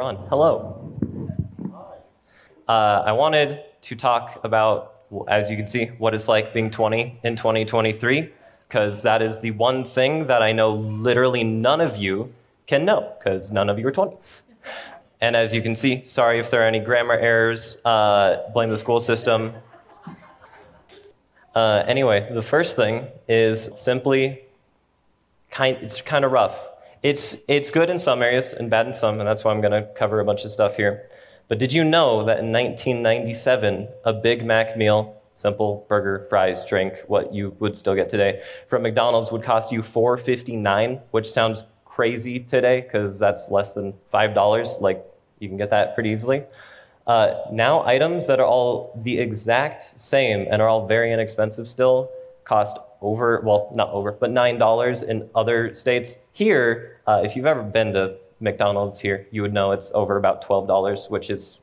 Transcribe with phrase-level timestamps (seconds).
[0.00, 0.16] We're on.
[0.30, 0.96] Hello.
[2.66, 4.94] Uh, I wanted to talk about,
[5.28, 8.32] as you can see, what it's like being 20 in 2023,
[8.66, 12.32] because that is the one thing that I know literally none of you
[12.66, 14.16] can know, because none of you are 20.
[15.20, 18.78] And as you can see, sorry if there are any grammar errors, uh, blame the
[18.78, 19.52] school system.
[21.54, 24.44] Uh, anyway, the first thing is simply
[25.50, 26.69] kind, it's kind of rough.
[27.02, 29.72] It's, it's good in some areas and bad in some, and that's why I'm going
[29.72, 31.08] to cover a bunch of stuff here.
[31.48, 36.94] But did you know that in 1997, a Big Mac meal, simple burger, fries, drink,
[37.06, 42.38] what you would still get today, from McDonald's would cost you $4.59, which sounds crazy
[42.38, 44.80] today because that's less than $5.
[44.80, 45.02] Like,
[45.38, 46.44] you can get that pretty easily.
[47.06, 52.10] Uh, now, items that are all the exact same and are all very inexpensive still
[52.44, 56.16] cost over, well, not over, but $9 in other states.
[56.32, 60.44] Here, uh, if you've ever been to McDonald's here, you would know it's over about
[60.44, 61.58] $12, which is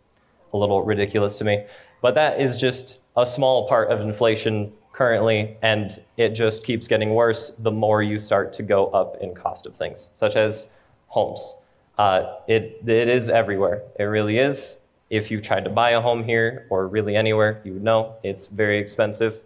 [0.53, 1.65] a little ridiculous to me.
[2.01, 7.13] But that is just a small part of inflation currently, and it just keeps getting
[7.13, 10.65] worse the more you start to go up in cost of things, such as
[11.07, 11.53] homes.
[11.97, 13.83] Uh, it, it is everywhere.
[13.99, 14.77] It really is.
[15.09, 18.47] If you tried to buy a home here or really anywhere, you would know it's
[18.47, 19.41] very expensive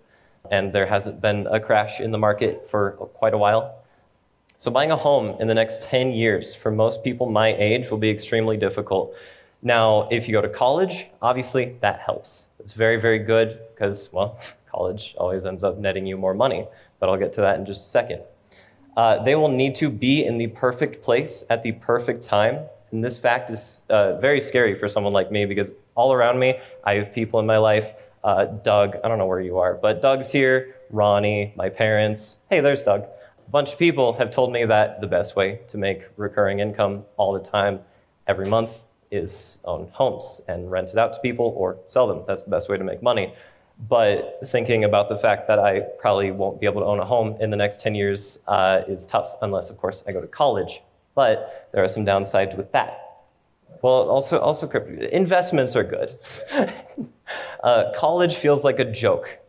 [0.52, 3.80] and there hasn't been a crash in the market for quite a while.
[4.58, 7.98] So, buying a home in the next 10 years for most people my age will
[7.98, 9.16] be extremely difficult.
[9.64, 12.48] Now, if you go to college, obviously that helps.
[12.60, 14.40] It's very, very good because, well,
[14.72, 16.68] college always ends up netting you more money,
[17.00, 18.22] but I'll get to that in just a second.
[18.98, 22.60] Uh, they will need to be in the perfect place at the perfect time.
[22.92, 26.60] And this fact is uh, very scary for someone like me because all around me,
[26.84, 30.02] I have people in my life uh, Doug, I don't know where you are, but
[30.02, 32.38] Doug's here, Ronnie, my parents.
[32.50, 33.02] Hey, there's Doug.
[33.04, 37.04] A bunch of people have told me that the best way to make recurring income
[37.18, 37.80] all the time,
[38.28, 38.72] every month,
[39.12, 42.24] is own homes and rent it out to people or sell them.
[42.28, 43.34] That's the best way to make money.
[43.90, 47.36] But thinking about the fact that I probably won't be able to own a home
[47.42, 50.82] in the next 10 years uh, is tough, unless, of course, I go to college.
[51.16, 53.11] But there are some downsides with that.
[53.82, 54.70] Well, also, also
[55.12, 56.18] investments are good.
[57.64, 59.40] uh, college feels like a joke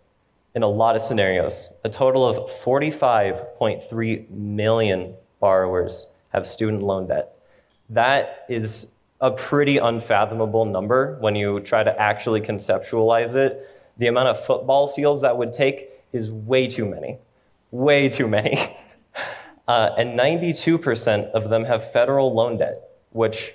[0.55, 1.69] in a lot of scenarios.
[1.85, 7.37] A total of 45.3 million borrowers have student loan debt.
[7.91, 8.87] That is
[9.21, 13.69] a pretty unfathomable number when you try to actually conceptualize it.
[13.99, 17.19] The amount of football fields that would take is way too many.
[17.71, 18.77] Way too many.
[19.69, 23.55] Uh, and 92% of them have federal loan debt, which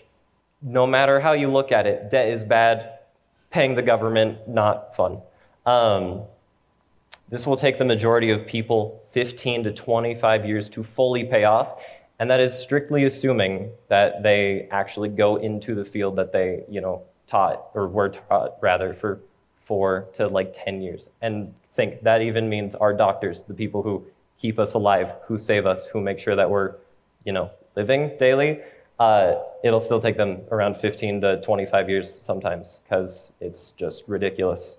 [0.62, 3.00] no matter how you look at it, debt is bad,
[3.50, 5.19] paying the government, not fun.
[5.66, 6.23] Um,
[7.29, 11.79] this will take the majority of people 15 to 25 years to fully pay off,
[12.19, 16.81] and that is strictly assuming that they actually go into the field that they, you
[16.81, 19.19] know, taught or were taught rather for
[19.66, 21.09] four to like 10 years.
[21.22, 24.03] And think that even means our doctors, the people who
[24.40, 26.75] keep us alive, who save us, who make sure that we're,
[27.23, 28.59] you know, living daily
[29.00, 34.78] uh, it'll still take them around 15 to 25 years sometimes because it's just ridiculous.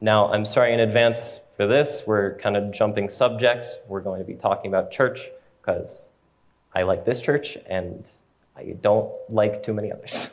[0.00, 2.04] Now, I'm sorry in advance for this.
[2.06, 3.76] We're kind of jumping subjects.
[3.88, 5.28] We're going to be talking about church
[5.60, 6.06] because
[6.74, 8.08] I like this church and
[8.56, 10.30] I don't like too many others.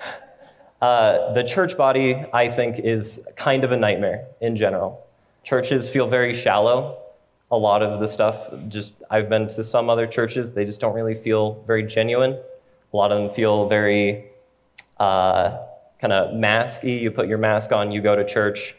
[0.82, 5.06] uh, the church body, I think, is kind of a nightmare in general.
[5.42, 6.98] Churches feel very shallow
[7.50, 10.94] a lot of the stuff just I've been to some other churches, they just don't
[10.94, 12.32] really feel very genuine.
[12.92, 14.26] A lot of them feel very
[14.98, 15.58] uh,
[16.00, 17.00] kind of masky.
[17.00, 18.74] You put your mask on, you go to church,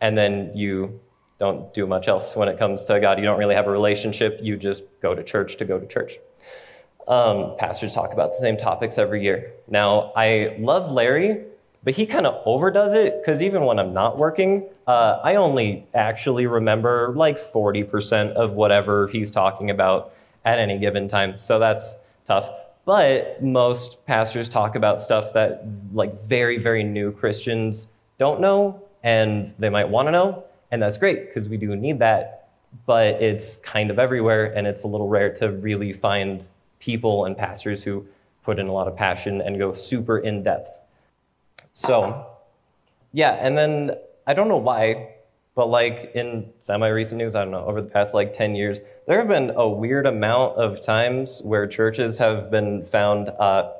[0.00, 1.00] and then you
[1.38, 3.18] don't do much else when it comes to God.
[3.18, 4.38] You don't really have a relationship.
[4.40, 6.18] You just go to church to go to church.
[7.08, 9.52] Um, pastors talk about the same topics every year.
[9.68, 11.44] Now, I love Larry
[11.86, 15.86] but he kind of overdoes it because even when I'm not working, uh, I only
[15.94, 20.12] actually remember like 40% of whatever he's talking about
[20.44, 21.38] at any given time.
[21.38, 21.94] So that's
[22.26, 22.50] tough.
[22.86, 27.86] But most pastors talk about stuff that like very, very new Christians
[28.18, 30.42] don't know and they might want to know.
[30.72, 32.48] And that's great because we do need that.
[32.84, 36.44] But it's kind of everywhere and it's a little rare to really find
[36.80, 38.04] people and pastors who
[38.42, 40.80] put in a lot of passion and go super in depth
[41.76, 42.26] so,
[43.12, 43.96] yeah, and then
[44.26, 45.16] I don't know why,
[45.54, 48.80] but like in semi recent news, I don't know, over the past like 10 years,
[49.06, 53.72] there have been a weird amount of times where churches have been found uh,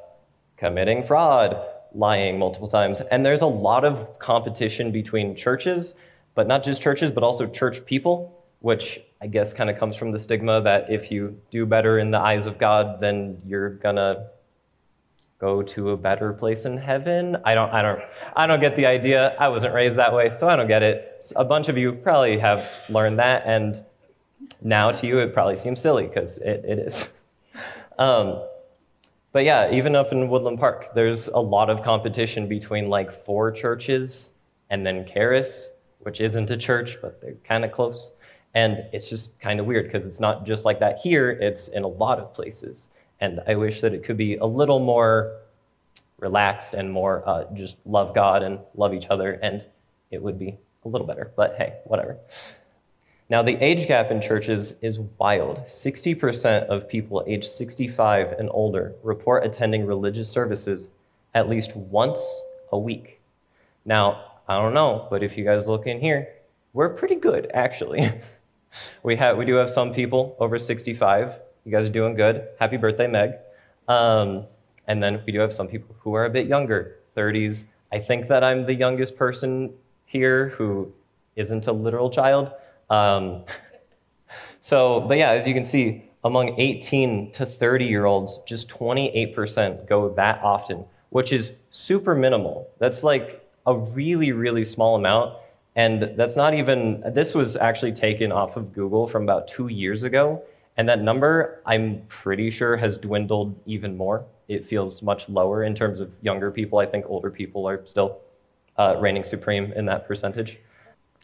[0.58, 1.56] committing fraud,
[1.94, 3.00] lying multiple times.
[3.00, 5.94] And there's a lot of competition between churches,
[6.34, 10.12] but not just churches, but also church people, which I guess kind of comes from
[10.12, 14.26] the stigma that if you do better in the eyes of God, then you're gonna
[15.38, 17.36] go to a better place in heaven.
[17.44, 18.00] I don't, I don't,
[18.34, 19.36] I don't get the idea.
[19.38, 21.26] I wasn't raised that way, so I don't get it.
[21.36, 23.84] A bunch of you probably have learned that, and
[24.62, 27.06] now to you it probably seems silly because it, it is.
[27.98, 28.42] Um,
[29.32, 33.50] but yeah, even up in Woodland Park, there's a lot of competition between like four
[33.50, 34.32] churches
[34.68, 38.12] and then Charis, which isn't a church, but they're kind of close.
[38.54, 41.84] And it's just kind of weird because it's not just like that here, it's in
[41.84, 42.88] a lot of places.
[43.20, 45.40] And I wish that it could be a little more
[46.18, 49.64] relaxed and more uh, just love God and love each other, and
[50.10, 51.32] it would be a little better.
[51.36, 52.18] But hey, whatever.
[53.28, 55.58] Now, the age gap in churches is wild.
[55.66, 60.88] 60% of people aged 65 and older report attending religious services
[61.34, 63.20] at least once a week.
[63.84, 66.28] Now, I don't know, but if you guys look in here,
[66.72, 68.08] we're pretty good, actually.
[69.02, 71.32] we, have, we do have some people over 65.
[71.66, 72.46] You guys are doing good.
[72.60, 73.32] Happy birthday, Meg.
[73.88, 74.44] Um,
[74.86, 77.64] and then we do have some people who are a bit younger, 30s.
[77.90, 79.72] I think that I'm the youngest person
[80.04, 80.92] here who
[81.34, 82.52] isn't a literal child.
[82.88, 83.42] Um,
[84.60, 89.88] so, but yeah, as you can see, among 18 to 30 year olds, just 28%
[89.88, 92.70] go that often, which is super minimal.
[92.78, 95.34] That's like a really, really small amount.
[95.74, 100.04] And that's not even, this was actually taken off of Google from about two years
[100.04, 100.44] ago.
[100.76, 104.24] And that number, I'm pretty sure, has dwindled even more.
[104.48, 106.78] It feels much lower in terms of younger people.
[106.78, 108.20] I think older people are still
[108.76, 110.58] uh, reigning supreme in that percentage.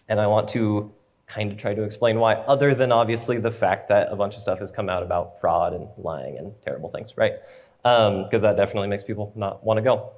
[0.09, 0.91] And I want to
[1.27, 4.41] kind of try to explain why, other than obviously the fact that a bunch of
[4.41, 7.35] stuff has come out about fraud and lying and terrible things, right?
[7.83, 10.13] Because um, that definitely makes people not want to go.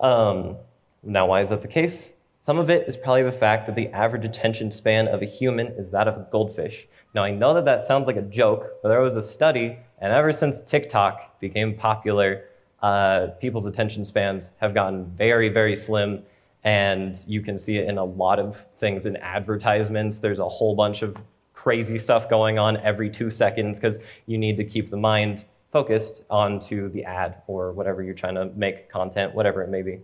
[0.00, 0.56] Um,
[1.02, 2.12] now, why is that the case?
[2.42, 5.68] Some of it is probably the fact that the average attention span of a human
[5.68, 6.86] is that of a goldfish.
[7.14, 10.12] Now, I know that that sounds like a joke, but there was a study, and
[10.12, 12.46] ever since TikTok became popular,
[12.82, 16.22] uh, people's attention spans have gotten very, very slim
[16.64, 20.18] and you can see it in a lot of things in advertisements.
[20.18, 21.16] There's a whole bunch of
[21.52, 26.22] crazy stuff going on every two seconds because you need to keep the mind focused
[26.30, 30.00] onto the ad or whatever you're trying to make content, whatever it may be.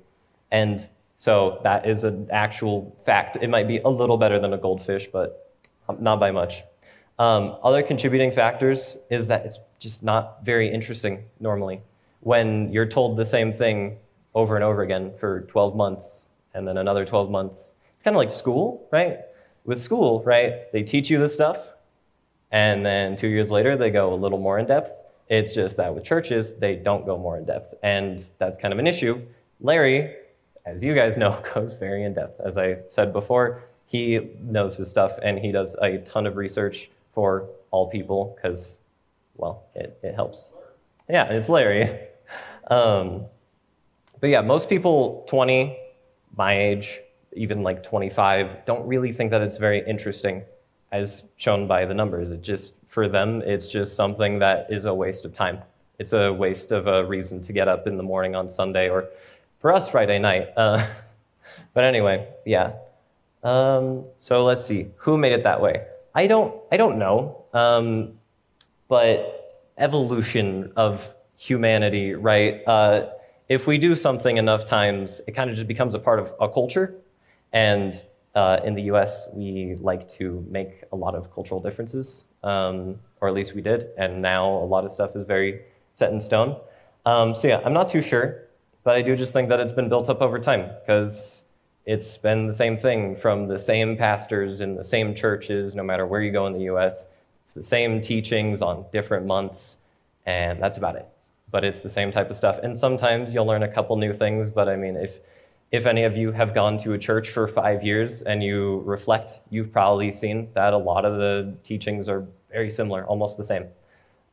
[0.50, 0.86] And
[1.16, 3.36] so that is an actual fact.
[3.40, 5.54] It might be a little better than a goldfish, but
[5.98, 6.62] not by much.
[7.20, 11.82] Um, other contributing factors is that it's just not very interesting normally.
[12.20, 13.98] When you're told the same thing
[14.34, 17.74] over and over again for 12 months, and then another 12 months.
[17.94, 19.18] It's kind of like school, right?
[19.66, 21.58] With school, right, they teach you this stuff,
[22.52, 24.90] and then two years later, they go a little more in depth.
[25.28, 28.78] It's just that with churches, they don't go more in depth, and that's kind of
[28.78, 29.20] an issue.
[29.60, 30.16] Larry,
[30.64, 32.40] as you guys know, goes very in depth.
[32.40, 36.88] As I said before, he knows his stuff, and he does a ton of research
[37.12, 38.76] for all people because,
[39.36, 40.46] well, it, it helps.
[41.08, 41.88] Yeah, it's Larry.
[42.70, 43.24] Um,
[44.20, 45.76] but yeah, most people 20,
[46.36, 47.00] my age,
[47.32, 50.42] even like 25, don't really think that it's very interesting
[50.92, 52.30] as shown by the numbers.
[52.30, 55.58] It just, for them, it's just something that is a waste of time.
[55.98, 59.08] It's a waste of a reason to get up in the morning on Sunday or
[59.58, 60.50] for us, Friday night.
[60.56, 60.86] Uh,
[61.74, 62.72] but anyway, yeah.
[63.42, 64.88] Um, so let's see.
[64.96, 65.84] Who made it that way?
[66.14, 67.44] I don't, I don't know.
[67.52, 68.18] Um,
[68.88, 72.62] but evolution of humanity, right?
[72.66, 73.10] Uh,
[73.48, 76.48] if we do something enough times, it kind of just becomes a part of a
[76.48, 76.94] culture.
[77.52, 78.00] And
[78.34, 83.28] uh, in the US, we like to make a lot of cultural differences, um, or
[83.28, 83.88] at least we did.
[83.96, 85.62] And now a lot of stuff is very
[85.94, 86.56] set in stone.
[87.06, 88.44] Um, so, yeah, I'm not too sure,
[88.84, 91.42] but I do just think that it's been built up over time because
[91.90, 96.06] it's been the same thing from the same pastors in the same churches, no matter
[96.06, 97.06] where you go in the US.
[97.44, 99.76] It's the same teachings on different months,
[100.26, 101.08] and that's about it
[101.50, 102.58] but it's the same type of stuff.
[102.62, 105.20] And sometimes you'll learn a couple new things, but I mean, if
[105.72, 109.40] if any of you have gone to a church for five years and you reflect,
[109.50, 113.66] you've probably seen that a lot of the teachings are very similar, almost the same.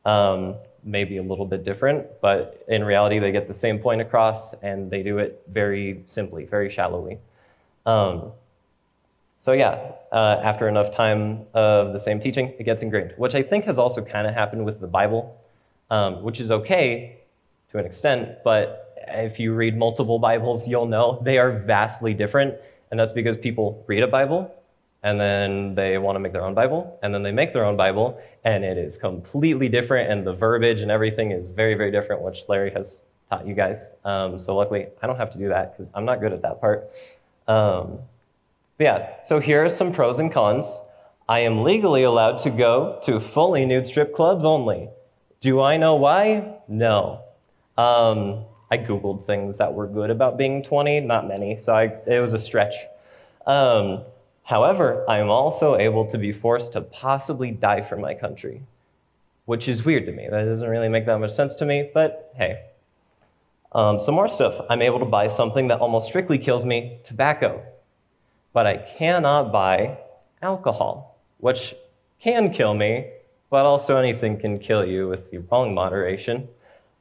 [0.04, 4.52] Um, maybe a little bit different, but in reality, they get the same point across
[4.62, 7.18] and they do it very simply, very shallowly.
[7.88, 8.32] Um,
[9.38, 13.42] so, yeah, uh, after enough time of the same teaching, it gets ingrained, which I
[13.42, 15.38] think has also kind of happened with the Bible
[15.90, 17.16] um, which is okay
[17.70, 22.54] to an extent, but if you read multiple Bibles, you'll know they are vastly different.
[22.90, 24.54] And that's because people read a Bible
[25.02, 27.76] and then they want to make their own Bible, and then they make their own
[27.76, 32.20] Bible, and it is completely different, and the verbiage and everything is very, very different,
[32.20, 32.98] which Larry has
[33.30, 33.90] taught you guys.
[34.04, 36.60] Um, so luckily, I don't have to do that because I'm not good at that
[36.60, 36.90] part.
[37.48, 38.00] Um,
[38.78, 40.80] yeah, so here are some pros and cons.
[41.28, 44.88] I am legally allowed to go to fully nude strip clubs only.
[45.40, 46.58] Do I know why?
[46.68, 47.22] No.
[47.76, 52.20] Um, I Googled things that were good about being 20, not many, so I, it
[52.20, 52.74] was a stretch.
[53.46, 54.02] Um,
[54.42, 58.62] however, I am also able to be forced to possibly die for my country,
[59.46, 60.28] which is weird to me.
[60.30, 62.67] That doesn't really make that much sense to me, but hey.
[63.72, 64.64] Um, some more stuff.
[64.70, 67.62] I'm able to buy something that almost strictly kills me tobacco,
[68.52, 69.98] but I cannot buy
[70.42, 71.74] alcohol, which
[72.18, 73.10] can kill me,
[73.50, 76.48] but also anything can kill you with the wrong moderation.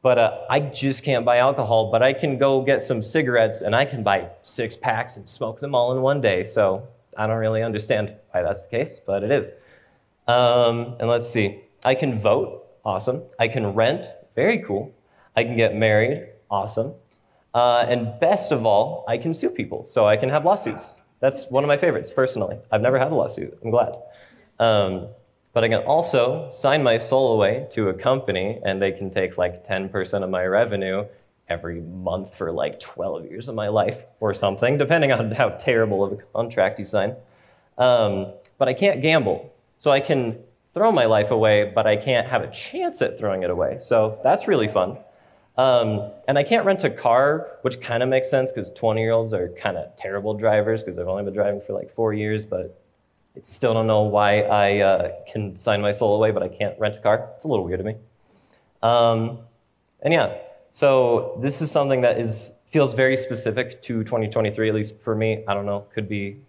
[0.02, 3.76] But uh, I just can't buy alcohol, but I can go get some cigarettes and
[3.76, 6.46] I can buy six packs and smoke them all in one day.
[6.46, 9.52] So I don't really understand why that's the case, but it is.
[10.28, 11.62] Um, and let's see.
[11.84, 12.66] I can vote.
[12.86, 13.24] Awesome.
[13.40, 14.06] I can rent.
[14.36, 14.94] Very cool.
[15.36, 16.30] I can get married.
[16.50, 16.94] Awesome.
[17.54, 19.86] Uh, and best of all, I can sue people.
[19.88, 20.96] So I can have lawsuits.
[21.20, 22.58] That's one of my favorites, personally.
[22.72, 23.58] I've never had a lawsuit.
[23.63, 23.96] I'm glad.
[24.60, 25.08] Um,
[25.54, 29.38] but I can also sign my soul away to a company, and they can take
[29.38, 31.06] like 10% of my revenue
[31.50, 36.04] every month for like 12 years of my life or something, depending on how terrible
[36.04, 37.16] of a contract you sign.
[37.77, 39.51] Um, but I can't gamble.
[39.80, 40.38] So I can
[40.74, 43.80] throw my life away, but I can't have a chance at throwing it away.
[43.82, 44.98] So that's really fun.
[45.58, 49.12] Um, and I can't rent a car, which kind of makes sense because 20 year
[49.12, 52.46] olds are kind of terrible drivers because they've only been driving for like four years,
[52.46, 52.80] but
[53.36, 56.78] I still don't know why I uh, can sign my soul away, but I can't
[56.80, 57.30] rent a car.
[57.36, 57.96] It's a little weird to me.
[58.84, 59.40] Um,
[60.02, 60.38] and yeah,
[60.72, 65.44] so this is something that is feels very specific to 2023, at least for me.
[65.48, 66.42] I don't know, could be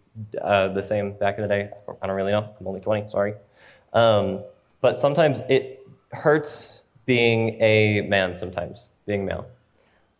[0.42, 1.70] uh, the same back in the day.
[2.02, 2.54] I don't really know.
[2.58, 3.34] I'm only 20, sorry.
[3.92, 4.42] Um,
[4.80, 9.46] but sometimes it hurts being a man, sometimes, being male.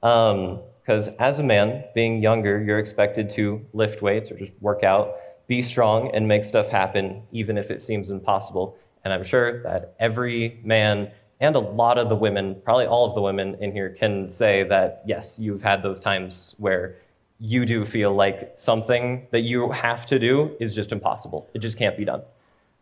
[0.01, 4.83] Because um, as a man, being younger, you're expected to lift weights or just work
[4.83, 5.15] out
[5.49, 8.77] be strong and make stuff happen, even if it seems impossible.
[9.03, 13.15] And I'm sure that every man and a lot of the women, probably all of
[13.15, 16.97] the women in here, can say that yes, you've had those times where
[17.41, 21.49] you do feel like something that you have to do is just impossible.
[21.55, 22.23] It just can't be done.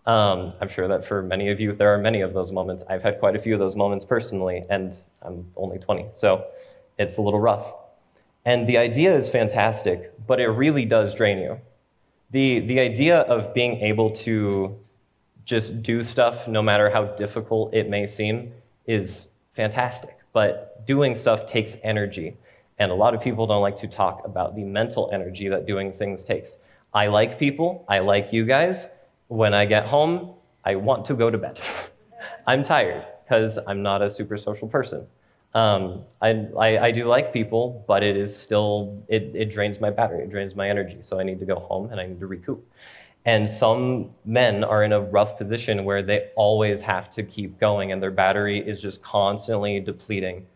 [0.07, 2.85] Um, I'm sure that for many of you, there are many of those moments.
[2.89, 6.47] I've had quite a few of those moments personally, and I'm only 20, so
[6.99, 7.75] it's a little rough.
[8.45, 11.61] And the idea is fantastic, but it really does drain you
[12.31, 14.77] the, the idea of being able to
[15.45, 18.53] just do stuff no matter how difficult it may seem
[18.87, 20.19] is fantastic.
[20.33, 22.37] But doing stuff takes energy.
[22.79, 25.93] And a lot of people don't like to talk about the mental energy that doing
[25.93, 26.59] things takes.
[26.93, 28.87] I like people, I like you guys.
[29.29, 31.61] When I get home, I want to go to bed.
[32.47, 35.07] I'm tired because I'm not a super social person.
[35.55, 39.89] Um, I, I, I, do like people, but it is still, it, it drains my
[39.89, 40.99] battery, it drains my energy.
[41.01, 42.63] So I need to go home and I need to recoup.
[43.25, 47.91] And some men are in a rough position where they always have to keep going
[47.91, 50.47] and their battery is just constantly depleting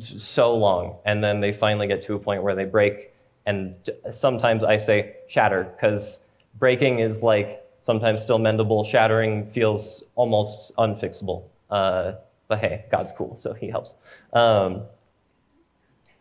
[0.00, 0.96] so long.
[1.04, 3.12] And then they finally get to a point where they break.
[3.46, 3.74] And
[4.10, 6.18] sometimes I say shatter because
[6.58, 11.44] breaking is like sometimes still mendable, shattering feels almost unfixable.
[11.70, 12.12] Uh,
[12.48, 13.94] but hey, God's cool, so he helps.
[14.32, 14.82] Um,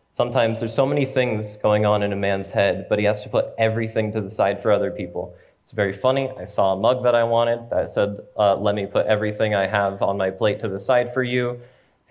[0.10, 3.30] sometimes there's so many things going on in a man's head, but he has to
[3.30, 5.36] put everything to the side for other people.
[5.64, 6.32] It's very funny.
[6.38, 9.68] I saw a mug that I wanted that said, uh, Let me put everything I
[9.68, 11.62] have on my plate to the side for you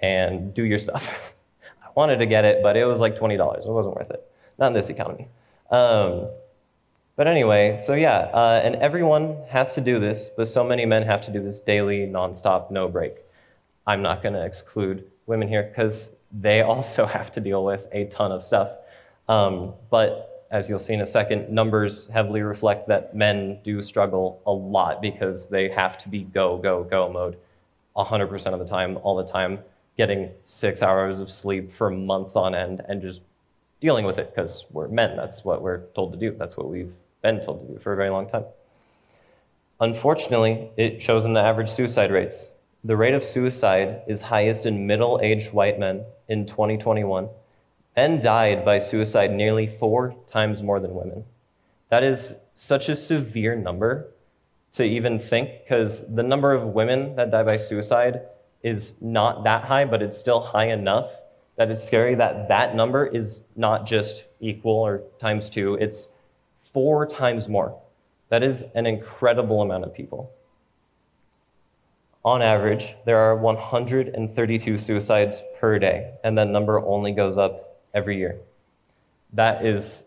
[0.01, 1.35] and do your stuff.
[1.83, 3.33] I wanted to get it, but it was like $20.
[3.33, 4.25] It wasn't worth it.
[4.59, 5.29] Not in this economy.
[5.71, 6.29] Um,
[7.21, 11.03] but anyway, so yeah, uh, and everyone has to do this, but so many men
[11.03, 13.17] have to do this daily, nonstop, no break.
[13.87, 18.07] I'm not going to exclude women here because they also have to deal with a
[18.07, 18.71] ton of stuff.
[19.29, 24.41] Um, but as you'll see in a second, numbers heavily reflect that men do struggle
[24.47, 27.37] a lot because they have to be go, go, go mode
[27.99, 29.59] 100% of the time, all the time,
[29.99, 33.21] getting six hours of sleep for months on end and just
[33.83, 35.19] dealing with it because we're men.
[35.19, 36.35] That's what we're told to do.
[36.39, 38.45] That's what we've been told to do for a very long time.
[39.81, 42.53] Unfortunately, it shows in the average suicide rates.
[42.85, 47.29] The rate of suicide is highest in middle aged white men in 2021.
[47.97, 51.25] Men died by suicide nearly four times more than women.
[51.89, 54.09] That is such a severe number
[54.73, 58.21] to even think, because the number of women that die by suicide
[58.63, 61.11] is not that high, but it's still high enough
[61.57, 66.09] that it's scary that that number is not just equal or times two, it's
[66.73, 67.79] four times more.
[68.29, 70.33] That is an incredible amount of people
[72.25, 78.19] on average, there are 132 suicides per day, and that number only goes up every
[78.19, 78.39] year.
[79.33, 80.05] That is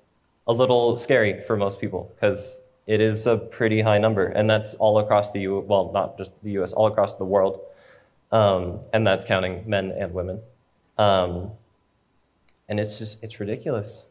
[0.47, 4.75] a little scary for most people because it is a pretty high number, and that's
[4.75, 5.59] all across the U.
[5.61, 7.61] Well, not just the U.S., all across the world,
[8.31, 10.39] um, and that's counting men and women.
[10.99, 11.49] Um,
[12.69, 14.05] and it's just it's ridiculous.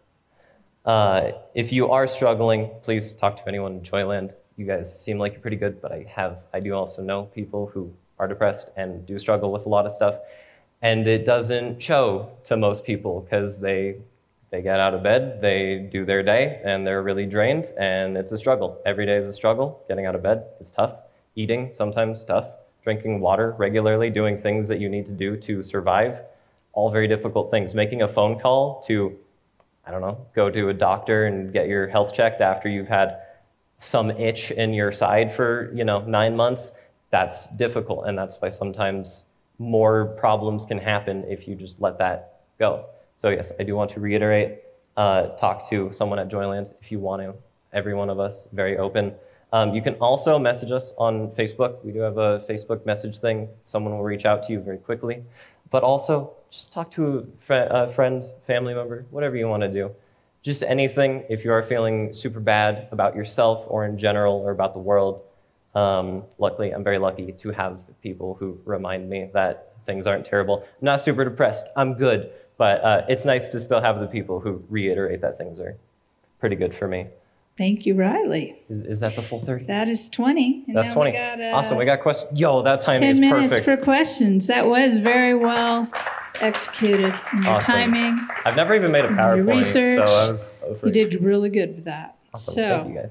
[0.84, 4.32] Uh, if you are struggling, please talk to anyone in Joyland.
[4.56, 7.70] You guys seem like you're pretty good, but I have I do also know people
[7.72, 10.16] who are depressed and do struggle with a lot of stuff,
[10.82, 13.96] and it doesn't show to most people because they
[14.50, 18.32] they get out of bed, they do their day, and they're really drained, and it's
[18.32, 18.82] a struggle.
[18.84, 19.82] Every day is a struggle.
[19.88, 20.96] Getting out of bed is tough.
[21.36, 22.48] Eating sometimes tough.
[22.82, 26.20] Drinking water regularly, doing things that you need to do to survive,
[26.72, 27.74] all very difficult things.
[27.74, 29.16] Making a phone call to
[29.86, 33.18] I don't know, go to a doctor and get your health checked after you've had
[33.78, 36.72] some itch in your side for, you know, nine months,
[37.10, 38.06] that's difficult.
[38.06, 39.24] And that's why sometimes
[39.58, 42.86] more problems can happen if you just let that go.
[43.16, 44.60] So, yes, I do want to reiterate
[44.96, 47.34] uh, talk to someone at Joyland if you want to.
[47.72, 49.14] Every one of us, very open.
[49.52, 51.84] Um, you can also message us on Facebook.
[51.84, 53.48] We do have a Facebook message thing.
[53.64, 55.22] Someone will reach out to you very quickly.
[55.70, 59.68] But also, just talk to a, fr- a friend, family member, whatever you want to
[59.68, 59.90] do.
[60.42, 64.74] Just anything if you are feeling super bad about yourself or in general or about
[64.74, 65.22] the world.
[65.74, 70.62] Um, luckily, I'm very lucky to have people who remind me that things aren't terrible.
[70.62, 71.66] I'm not super depressed.
[71.74, 72.32] I'm good.
[72.58, 75.76] But uh, it's nice to still have the people who reiterate that things are
[76.38, 77.06] pretty good for me.
[77.56, 78.62] Thank you, Riley.
[78.68, 79.66] Is, is that the full 30?
[79.66, 80.64] That is 20.
[80.66, 81.10] And That's now 20.
[81.10, 81.78] We got, uh, awesome.
[81.78, 82.38] We got questions.
[82.38, 83.64] Yo, that timing 10 is minutes perfect.
[83.66, 84.46] for questions.
[84.48, 85.88] That was very well
[86.40, 87.14] executed.
[87.32, 87.74] And your Awesome.
[87.74, 89.96] timing, I've never even made a Your PowerPoint, research.
[89.96, 90.86] so I was over.
[90.86, 92.16] you did really good with that.
[92.34, 92.54] Awesome.
[92.54, 93.10] So, Thank you guys.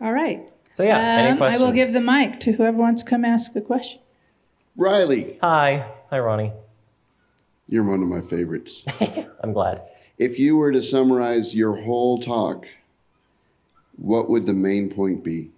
[0.00, 0.48] all right.
[0.74, 1.62] So yeah, any Um, I questions?
[1.62, 4.00] will give the mic to whoever wants to come ask a question.
[4.76, 5.84] Riley, Hi.
[6.10, 6.52] Hi, Ronnie.
[7.68, 8.84] you're one of my favorites.
[9.42, 9.82] I'm glad.
[10.18, 12.66] If you were to summarize your whole talk,
[13.96, 15.50] what would the main point be?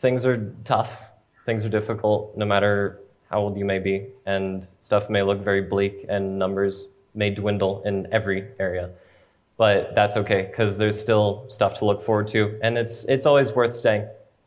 [0.00, 0.90] Things are tough.
[1.46, 5.62] Things are difficult, no matter how old you may be, and stuff may look very
[5.62, 8.90] bleak, and numbers may dwindle in every area.
[9.56, 13.52] But that's okay because there's still stuff to look forward to, and it's it's always
[13.52, 14.06] worth staying.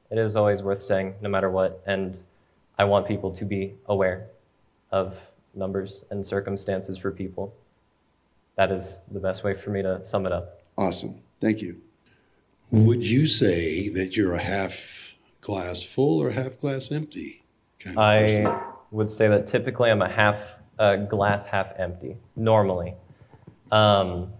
[0.10, 1.82] It is always worth staying, no matter what.
[1.86, 2.18] And
[2.78, 4.28] I want people to be aware
[4.92, 5.18] of
[5.54, 7.54] numbers and circumstances for people.
[8.56, 10.62] That is the best way for me to sum it up.
[10.78, 11.16] Awesome.
[11.40, 11.78] Thank you.
[12.72, 14.78] Would you say that you're a half
[15.42, 17.44] glass full or half glass empty?
[17.98, 18.62] I
[18.92, 20.40] would say that typically I'm a half
[20.80, 22.18] uh, glass, half empty.
[22.36, 22.94] Normally,
[23.72, 24.32] um,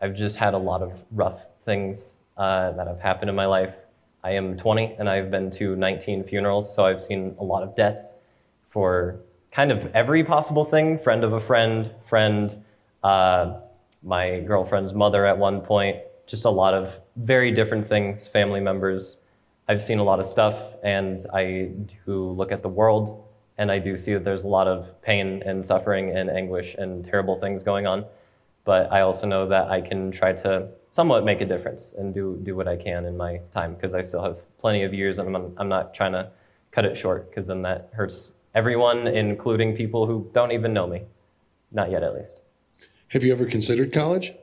[0.00, 3.74] I've just had a lot of rough things uh, that have happened in my life.
[4.22, 7.74] I am 20 and I've been to 19 funerals, so I've seen a lot of
[7.74, 8.06] death
[8.70, 10.98] for kind of every possible thing.
[10.98, 12.62] Friend of a friend, friend,
[13.02, 13.60] uh,
[14.02, 15.98] my girlfriend's mother at one point.
[16.26, 18.26] Just a lot of very different things.
[18.26, 19.16] Family members.
[19.70, 21.70] I've seen a lot of stuff, and I
[22.04, 23.22] do look at the world,
[23.56, 27.04] and I do see that there's a lot of pain and suffering and anguish and
[27.04, 28.04] terrible things going on.
[28.64, 32.40] But I also know that I can try to somewhat make a difference and do,
[32.42, 35.36] do what I can in my time because I still have plenty of years, and
[35.36, 36.32] I'm, I'm not trying to
[36.72, 41.02] cut it short because then that hurts everyone, including people who don't even know me.
[41.70, 42.40] Not yet, at least.
[43.06, 44.34] Have you ever considered college?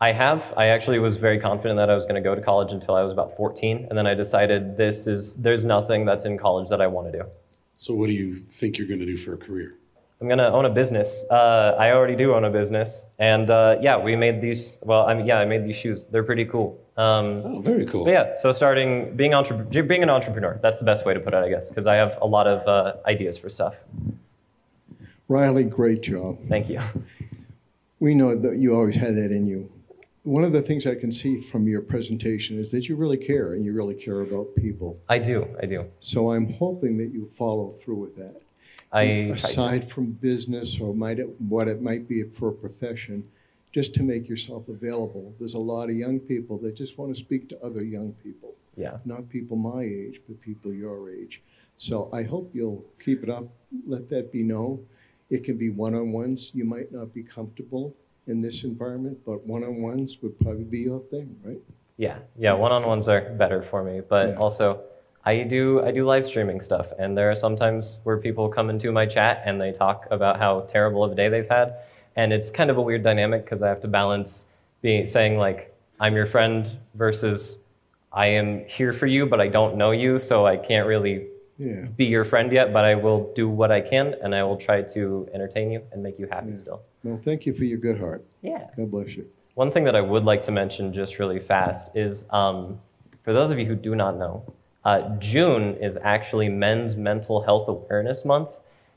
[0.00, 0.54] I have.
[0.56, 3.02] I actually was very confident that I was going to go to college until I
[3.02, 6.80] was about 14, and then I decided this is there's nothing that's in college that
[6.80, 7.24] I want to do.
[7.76, 9.74] So, what do you think you're going to do for a career?
[10.20, 11.24] I'm going to own a business.
[11.30, 14.78] Uh, I already do own a business, and uh, yeah, we made these.
[14.82, 16.06] Well, I mean, yeah, I made these shoes.
[16.10, 16.80] They're pretty cool.
[16.96, 18.08] Um, Oh, very cool.
[18.08, 20.58] yeah, so starting being entre- being an entrepreneur.
[20.62, 22.66] That's the best way to put it, I guess, because I have a lot of
[22.68, 23.74] uh, ideas for stuff.
[25.28, 26.38] Riley, great job.
[26.48, 26.80] Thank you.
[28.00, 29.68] We know that you always had that in you.
[30.28, 33.54] One of the things I can see from your presentation is that you really care
[33.54, 35.00] and you really care about people.
[35.08, 35.46] I do.
[35.62, 35.86] I do.
[36.00, 38.42] So I'm hoping that you follow through with that.
[38.92, 39.02] I.
[39.32, 43.24] Aside from business or might it, what it might be for a profession,
[43.72, 45.32] just to make yourself available.
[45.38, 48.54] There's a lot of young people that just want to speak to other young people,
[48.76, 48.98] Yeah.
[49.06, 51.40] not people my age, but people your age.
[51.78, 53.46] So I hope you'll keep it up.
[53.86, 54.86] Let that be known.
[55.30, 56.50] It can be one-on-ones.
[56.52, 57.94] You might not be comfortable
[58.28, 61.60] in this environment, but one-on-ones would probably be your thing, right?
[61.96, 64.36] Yeah, yeah, one-on-ones are better for me, but Yeah.
[64.36, 64.80] also
[65.24, 68.92] I do I do live streaming stuff, and there are sometimes where people come into
[68.92, 71.74] my chat and they talk about how terrible of a day they've had,
[72.16, 74.46] and it's kind of a weird dynamic because I have to balance
[74.80, 77.58] being saying like I'm your friend versus
[78.12, 81.26] I am here for you, but I don't know you, so I can't really
[81.58, 81.86] Yeah.
[81.96, 84.82] be your friend yet, but I will do what I can, and I will try
[84.82, 86.56] to entertain you and make you happy Yeah.
[86.56, 86.82] still.
[87.02, 88.24] Well, thank you for your good heart.
[88.42, 88.68] Yeah.
[88.76, 89.26] God bless you.
[89.54, 92.78] One thing that I would like to mention just really fast is um,
[93.24, 94.44] for those of you who do not know,
[94.84, 98.50] uh, June is actually Men's Mental Health Awareness Month.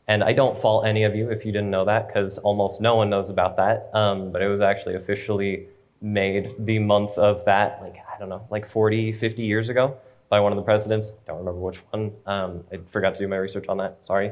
[0.08, 2.96] And I don't fault any of you if you didn't know that, because almost no
[2.96, 3.90] one knows about that.
[3.94, 5.68] Um, but it was actually officially
[6.02, 9.96] made the month of that, like, I don't know, like 40, 50 years ago
[10.32, 11.14] by one of the presidents.
[11.28, 12.14] Don't remember which one.
[12.26, 14.00] Um, I forgot to do my research on that.
[14.06, 14.32] Sorry.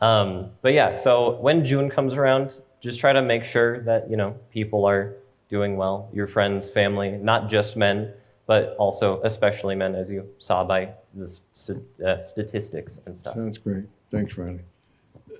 [0.00, 4.16] Um, but yeah, so when June comes around, just try to make sure that, you
[4.16, 5.14] know, people are
[5.50, 8.10] doing well, your friends, family, not just men,
[8.46, 13.34] but also especially men, as you saw by the st- uh, statistics and stuff.
[13.34, 13.84] Sounds great.
[14.10, 14.60] Thanks, Riley.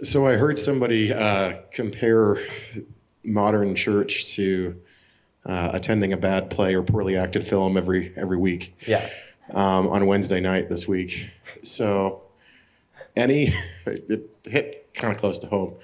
[0.02, 2.46] So I heard somebody uh, compare
[3.24, 4.78] modern church to
[5.46, 9.08] uh, attending a bad play or poorly acted film every every week Yeah.
[9.52, 11.30] Um, on Wednesday night this week.
[11.62, 12.22] So
[13.16, 13.54] any
[13.86, 15.74] it hit kind of close to home.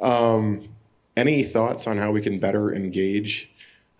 [0.00, 0.68] Um,
[1.16, 3.50] any thoughts on how we can better engage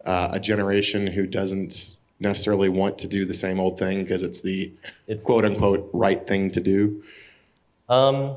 [0.05, 4.41] uh, a generation who doesn't necessarily want to do the same old thing because it's
[4.41, 4.73] the
[5.07, 7.03] It's quote unquote right thing to do?
[7.89, 8.37] Um,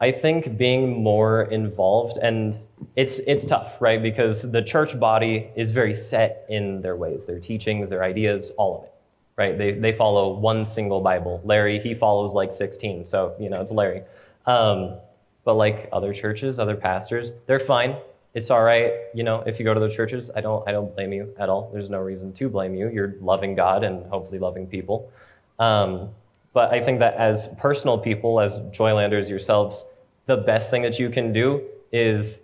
[0.00, 2.58] I think being more involved, and
[2.96, 4.02] it's it's tough, right?
[4.02, 8.78] Because the church body is very set in their ways, their teachings, their ideas, all
[8.78, 8.93] of it,
[9.36, 9.56] right?
[9.56, 11.40] They they follow one single Bible.
[11.44, 14.02] Larry he follows like 16, so you know it's Larry.
[14.46, 14.96] Um,
[15.44, 17.96] but like other churches, other pastors, they're fine.
[18.34, 19.42] It's all right, you know.
[19.46, 21.70] If you go to the churches, I don't I don't blame you at all.
[21.72, 22.88] There's no reason to blame you.
[22.88, 25.10] You're loving God and hopefully loving people.
[25.58, 26.10] Um,
[26.52, 29.84] but I think that as personal people, as Joylanders yourselves,
[30.26, 32.38] the best thing that you can do is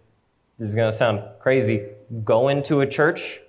[0.59, 1.87] this is going to sound crazy
[2.25, 3.41] go into a church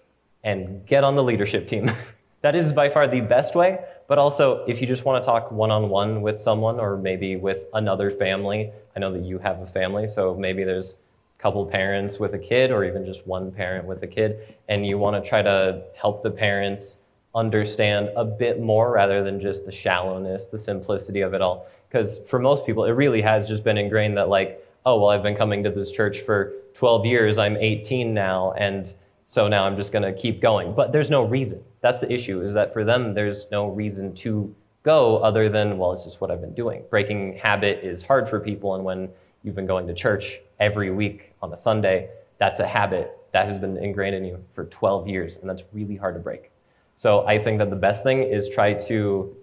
[0.44, 1.92] and get on the leadership team.
[2.42, 3.80] that is by far the best way.
[4.08, 7.36] But also, if you just want to talk one on one with someone or maybe
[7.36, 10.96] with another family, I know that you have a family, so maybe there's
[11.40, 14.86] a couple parents with a kid or even just one parent with a kid, and
[14.86, 16.98] you want to try to help the parents
[17.34, 21.68] understand a bit more rather than just the shallowness, the simplicity of it all.
[21.88, 25.24] Because for most people, it really has just been ingrained that, like, oh, well, I've
[25.24, 28.94] been coming to this church for 12 years, I'm 18 now, and
[29.32, 30.74] so now I'm just going to keep going.
[30.76, 31.64] But there's no reason.
[31.80, 35.94] That's the issue, is that for them, there's no reason to go other than, well,
[35.94, 36.84] it's just what I've been doing.
[36.90, 39.10] Breaking habit is hard for people, and when
[39.44, 43.58] you've been going to church every week on a Sunday, that's a habit that has
[43.58, 46.52] been ingrained in you for 12 years, and that's really hard to break.
[46.98, 49.34] So I think that the best thing is try to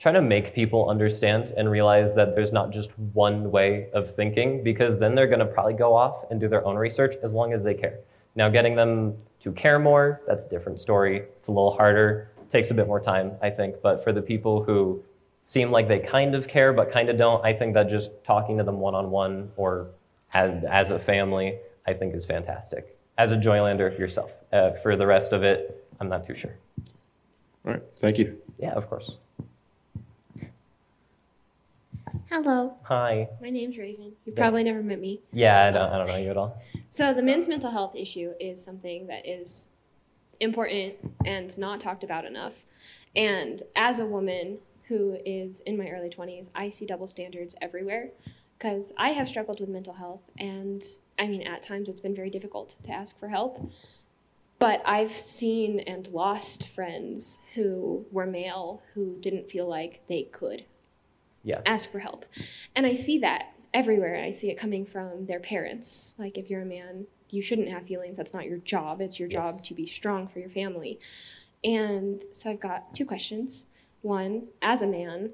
[0.00, 4.64] try to make people understand and realize that there's not just one way of thinking
[4.64, 7.52] because then they're going to probably go off and do their own research as long
[7.52, 7.98] as they care.
[8.34, 11.22] Now getting them to care more, that's a different story.
[11.38, 14.62] It's a little harder, takes a bit more time, I think, but for the people
[14.62, 15.02] who
[15.42, 18.58] seem like they kind of care but kind of don't, I think that just talking
[18.58, 19.88] to them one-on-one or
[20.34, 22.98] as, as a family, I think is fantastic.
[23.16, 24.30] As a Joylander yourself.
[24.52, 26.54] Uh, for the rest of it, I'm not too sure.
[27.64, 28.36] All right, thank you.
[28.58, 29.18] Yeah, of course.
[32.26, 33.28] Hello, Hi.
[33.40, 34.12] my name's Raven.
[34.24, 34.42] You've Yeah.
[34.44, 35.20] probably never met me.
[35.32, 36.60] Yeah, I don't, I don't know you at all.
[36.90, 39.68] So, the men's mental health issue is something that is
[40.40, 42.54] important and not talked about enough.
[43.16, 48.10] And as a woman who is in my early 20s, I see double standards everywhere
[48.58, 50.22] because I have struggled with mental health.
[50.38, 50.84] And
[51.18, 53.70] I mean, at times it's been very difficult to ask for help.
[54.58, 60.64] But I've seen and lost friends who were male who didn't feel like they could
[61.44, 61.60] Yeah.
[61.66, 62.24] ask for help.
[62.74, 64.22] And I see that everywhere.
[64.22, 66.14] I see it coming from their parents.
[66.18, 68.16] Like, if you're a man, you shouldn't have feelings.
[68.16, 69.00] That's not your job.
[69.00, 70.98] It's your job to be strong for your family.
[71.64, 73.66] And so I've got two questions.
[74.02, 75.30] One, as a man,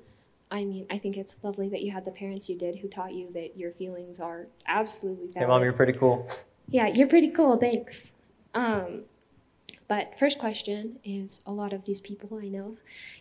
[0.51, 3.12] I mean, I think it's lovely that you had the parents you did who taught
[3.14, 5.38] you that your feelings are absolutely valid.
[5.38, 6.29] Hey, mom, you're pretty cool.
[6.69, 7.57] Yeah, you're pretty cool.
[7.59, 8.11] Thanks.
[8.55, 9.03] Um,
[9.88, 12.77] but first question is a lot of these people I know,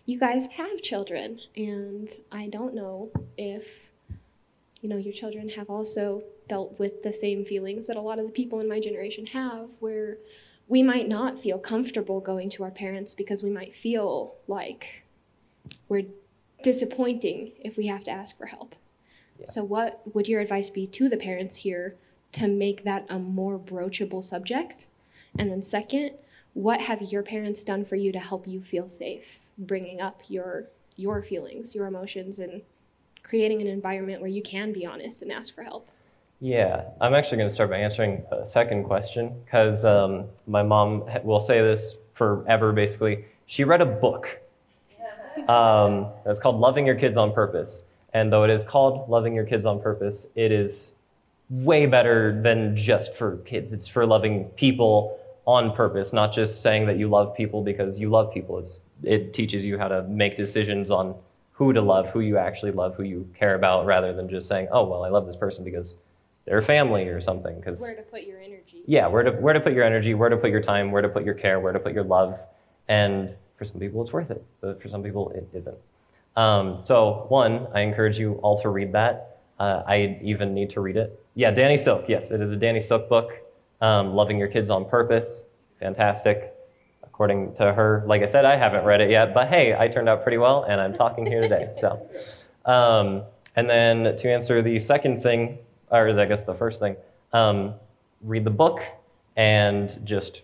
[0.06, 3.66] you guys have children, and I don't know if
[4.82, 8.26] you know your children have also dealt with the same feelings that a lot of
[8.26, 10.18] the people in my generation have, where
[10.68, 15.04] we might not feel comfortable going to our parents because we might feel like
[15.90, 16.06] we're
[16.62, 18.76] disappointing if we have to ask for help.
[19.40, 19.48] Yeah.
[19.48, 21.96] So, what would your advice be to the parents here
[22.34, 24.88] to make that a more broachable subject?
[25.38, 26.12] And then, second,
[26.54, 29.26] what have your parents done for you to help you feel safe,
[29.58, 32.62] bringing up your your feelings, your emotions, and
[33.24, 35.90] creating an environment where you can be honest and ask for help?
[36.40, 41.04] Yeah, I'm actually going to start by answering a second question because um, my mom
[41.24, 43.26] will say this forever basically.
[43.46, 44.40] She read a book
[45.48, 47.84] um, that's called Loving Your Kids on Purpose.
[48.14, 50.92] And though it is called Loving Your Kids on Purpose, it is
[51.50, 53.74] way better than just for kids.
[53.74, 58.10] It's for loving people on purpose, not just saying that you love people because you
[58.10, 58.60] love people.
[58.60, 61.16] It's, it teaches you how to make decisions on
[61.52, 64.68] who to love, who you actually love, who you care about, rather than just saying,
[64.72, 65.96] "Oh, well, I love this person because
[66.46, 68.84] they're family or something." Because Where to put your energy.
[68.86, 71.10] yeah, where to where to put your energy, where to put your time, where to
[71.10, 72.40] put your care, where to put your love,
[72.88, 75.78] and for some people it's worth it, but for some people it isn't.
[76.36, 79.38] Um, so one, I encourage you all to read that.
[79.60, 81.24] Uh, I even need to read it.
[81.36, 82.06] Yeah, Danny Silk.
[82.08, 83.34] Yes, it is a Danny Silk book.
[83.84, 85.44] Um, Loving Your Kids on Purpose.
[85.78, 86.54] Fantastic.
[87.04, 90.08] According to her, like I said, I haven't read it yet, but hey, I turned
[90.08, 91.70] out pretty well, and I'm talking here today.
[91.78, 92.10] So,
[92.66, 93.24] um,
[93.58, 95.58] and then to answer the second thing,
[95.92, 96.96] or I guess the first thing,
[97.34, 97.74] um,
[98.22, 98.80] read the book
[99.36, 100.44] and just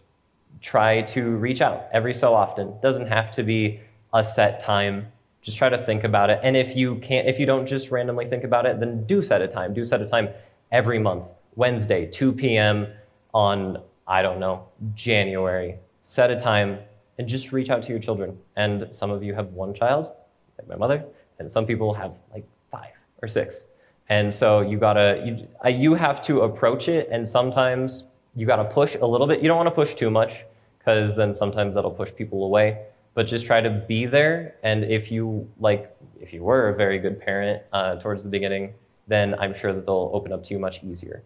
[0.61, 2.73] try to reach out every so often.
[2.81, 3.79] Doesn't have to be
[4.13, 5.07] a set time.
[5.41, 6.41] Just try to think about it.
[6.43, 9.41] And if you can't, if you don't just randomly think about it, then do set
[9.41, 9.73] a time.
[9.73, 10.27] Do set a time
[10.73, 11.23] every month,
[11.55, 12.87] Wednesday, 2 p.m.
[13.33, 15.77] on I don't know January.
[16.01, 16.79] Set a time
[17.19, 18.37] and just reach out to your children.
[18.55, 20.09] And some of you have one child,
[20.57, 21.05] like my mother,
[21.37, 23.65] and some people have like five or six.
[24.07, 28.95] And so you gotta, you, you have to approach it, and sometimes you gotta push
[28.99, 29.41] a little bit.
[29.41, 30.45] You don't wanna push too much,
[30.79, 32.85] because then sometimes that'll push people away.
[33.13, 36.99] But just try to be there, and if you like, if you were a very
[36.99, 38.73] good parent uh, towards the beginning,
[39.07, 41.23] then I'm sure that they'll open up to you much easier.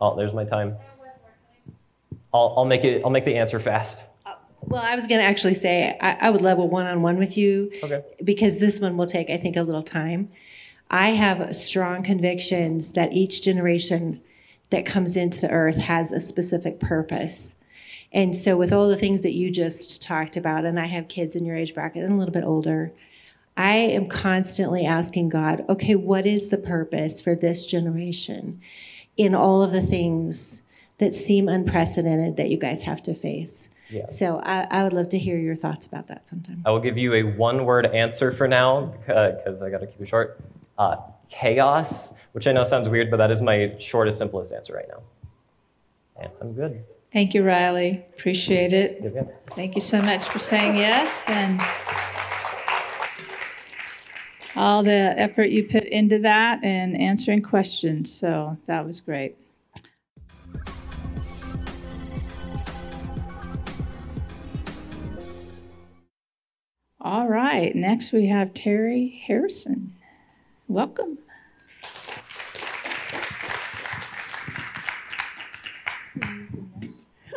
[0.00, 0.76] Oh, there's my time.
[2.32, 3.02] I'll, I'll make it.
[3.04, 4.02] I'll make the answer fast.
[4.26, 7.36] Uh, well, I was going to actually say I, I would love a one-on-one with
[7.36, 8.02] you Okay.
[8.24, 10.30] because this one will take, I think, a little time.
[10.90, 14.20] I have strong convictions that each generation
[14.70, 17.54] that comes into the earth has a specific purpose.
[18.12, 21.36] And so, with all the things that you just talked about, and I have kids
[21.36, 22.92] in your age bracket and a little bit older,
[23.56, 28.60] I am constantly asking God, okay, what is the purpose for this generation
[29.16, 30.62] in all of the things
[30.98, 33.68] that seem unprecedented that you guys have to face?
[33.88, 34.08] Yeah.
[34.08, 36.62] So, I, I would love to hear your thoughts about that sometime.
[36.66, 40.08] I will give you a one-word answer for now because I got to keep it
[40.08, 40.40] short.
[40.76, 40.96] Uh,
[41.28, 45.02] chaos, which I know sounds weird, but that is my shortest, simplest answer right now.
[46.20, 46.84] And I'm good.
[47.12, 48.04] Thank you, Riley.
[48.16, 49.02] Appreciate it.
[49.02, 49.34] Good, good.
[49.52, 51.60] Thank you so much for saying yes and
[54.56, 58.12] all the effort you put into that and answering questions.
[58.12, 59.36] So that was great.
[67.00, 69.94] All right, next we have Terri Harrison.
[70.66, 71.18] Welcome.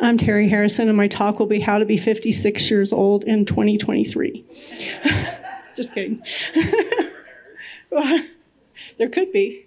[0.02, 3.44] I'm Terri Harrison, and my talk will be How to Be 56 Years Old in
[3.44, 4.44] 2023.
[5.76, 6.22] Just kidding.
[8.98, 9.66] there could be.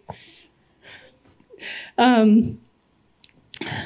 [1.98, 2.60] Um,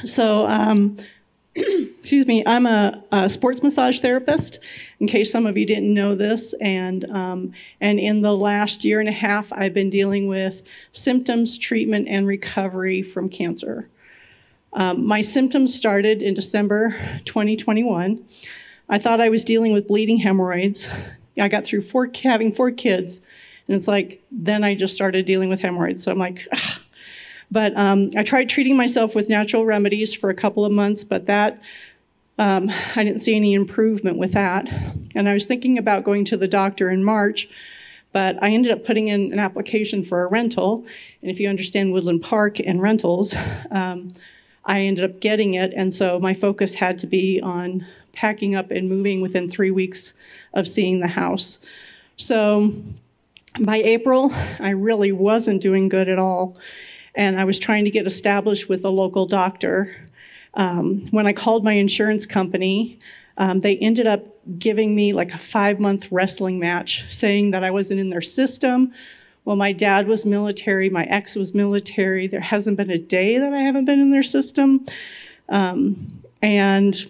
[0.03, 0.97] so, um,
[1.55, 4.59] excuse me, I'm a, a, sports massage therapist,
[4.99, 6.53] in case some of you didn't know this.
[6.61, 11.57] And, um, and in the last year and a half, I've been dealing with symptoms,
[11.57, 13.89] treatment, and recovery from cancer.
[14.73, 18.23] Um, my symptoms started in December 2021.
[18.89, 20.87] I thought I was dealing with bleeding hemorrhoids.
[21.39, 23.21] I got through four, having four kids,
[23.67, 26.03] and it's like, then I just started dealing with hemorrhoids.
[26.03, 26.79] So I'm like, ah.
[27.49, 31.27] But um, I tried treating myself with natural remedies for a couple of months, but
[31.27, 31.61] that,
[32.37, 34.67] um, I didn't see any improvement with that.
[35.15, 37.47] And I was thinking about going to the doctor in March,
[38.11, 40.85] but I ended up putting in an application for a rental.
[41.21, 43.33] And if you understand Woodland Park and rentals,
[43.71, 44.13] um,
[44.65, 48.69] I ended up getting it, and so my focus had to be on packing up
[48.69, 50.13] and moving within three weeks
[50.53, 51.57] of seeing the house.
[52.17, 52.73] So
[53.61, 56.57] by April, I really wasn't doing good at all,
[57.15, 59.95] and I was trying to get established with a local doctor.
[60.53, 62.99] Um, when I called my insurance company,
[63.37, 64.25] um, they ended up
[64.57, 68.93] giving me like a five month wrestling match, saying that I wasn't in their system,
[69.47, 72.27] well, my dad was military, my ex was military.
[72.27, 74.85] There hasn't been a day that I haven't been in their system.
[75.47, 77.09] Um, and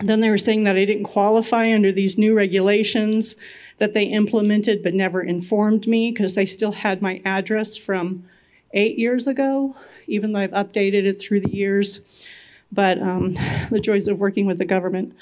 [0.00, 3.36] then they were saying that I didn't qualify under these new regulations
[3.82, 8.22] that they implemented but never informed me because they still had my address from
[8.74, 9.74] eight years ago,
[10.06, 11.98] even though I've updated it through the years.
[12.70, 13.36] But um,
[13.72, 15.16] the joys of working with the government.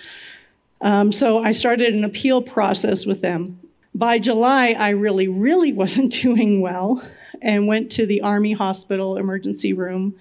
[0.82, 3.58] Um, so I started an appeal process with them.
[3.94, 7.02] By July, I really, really wasn't doing well
[7.40, 10.14] and went to the Army Hospital emergency room.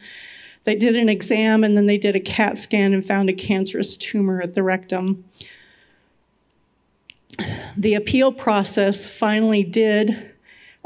[0.63, 3.97] They did an exam and then they did a CAT scan and found a cancerous
[3.97, 5.25] tumor at the rectum.
[7.77, 10.31] The appeal process finally did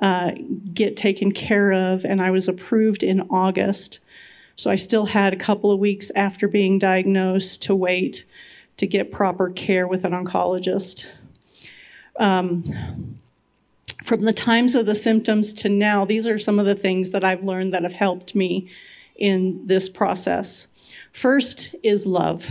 [0.01, 0.31] uh,
[0.73, 3.99] get taken care of, and I was approved in August.
[4.55, 8.25] So I still had a couple of weeks after being diagnosed to wait
[8.77, 11.05] to get proper care with an oncologist.
[12.19, 12.63] um,
[14.03, 17.23] from the times of the symptoms to now, these are some of the things that
[17.23, 18.69] I've learned that have helped me
[19.15, 20.67] in this process.
[21.13, 22.45] First is love.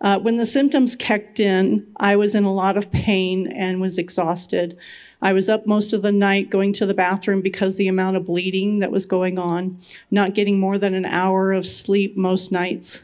[0.00, 3.98] Uh, when the symptoms kicked in, I was in a lot of pain and was
[3.98, 4.78] exhausted.
[5.20, 8.24] I was up most of the night going to the bathroom because the amount of
[8.24, 9.78] bleeding that was going on,
[10.10, 13.02] not getting more than an hour of sleep most nights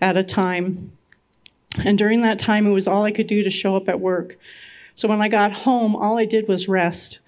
[0.00, 0.90] at a time.
[1.84, 4.38] And during that time, it was all I could do to show up at work.
[4.94, 7.18] So when I got home, all I did was rest.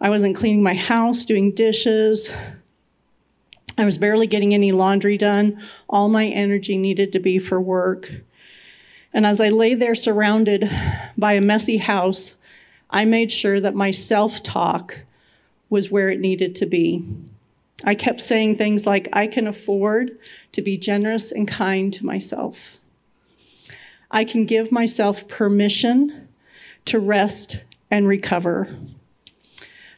[0.00, 2.30] I wasn't cleaning my house, doing dishes.
[3.76, 5.62] I was barely getting any laundry done.
[5.88, 8.10] All my energy needed to be for work.
[9.14, 10.68] And as I lay there surrounded
[11.16, 12.34] by a messy house,
[12.90, 14.98] I made sure that my self talk
[15.70, 17.04] was where it needed to be.
[17.84, 20.18] I kept saying things like, I can afford
[20.52, 22.78] to be generous and kind to myself.
[24.10, 26.28] I can give myself permission
[26.86, 28.68] to rest and recover.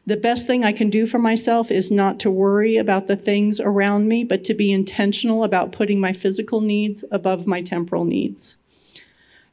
[0.07, 3.61] The best thing I can do for myself is not to worry about the things
[3.61, 8.57] around me, but to be intentional about putting my physical needs above my temporal needs.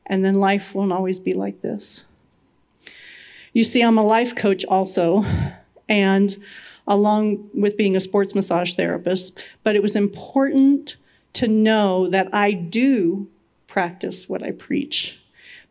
[0.07, 2.03] And then life won't always be like this.
[3.53, 5.23] You see, I'm a life coach also,
[5.87, 6.35] and
[6.87, 10.97] along with being a sports massage therapist, but it was important
[11.33, 13.27] to know that I do
[13.67, 15.17] practice what I preach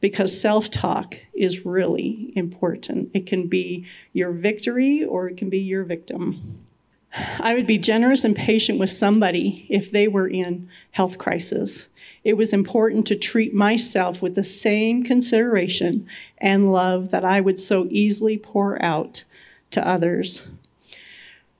[0.01, 3.11] because self talk is really important.
[3.15, 6.62] It can be your victory or it can be your victim.
[7.15, 11.89] I would be generous and patient with somebody if they were in health crisis.
[12.25, 16.07] It was important to treat myself with the same consideration
[16.39, 19.25] and love that I would so easily pour out
[19.73, 20.43] to others.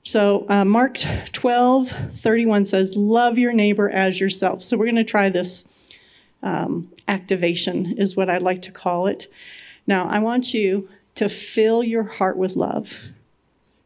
[0.03, 0.99] So, uh, Mark
[1.31, 4.63] 12, 31 says, Love your neighbor as yourself.
[4.63, 5.63] So, we're going to try this
[6.41, 9.31] um, activation, is what I'd like to call it.
[9.87, 12.91] Now, I want you to fill your heart with love.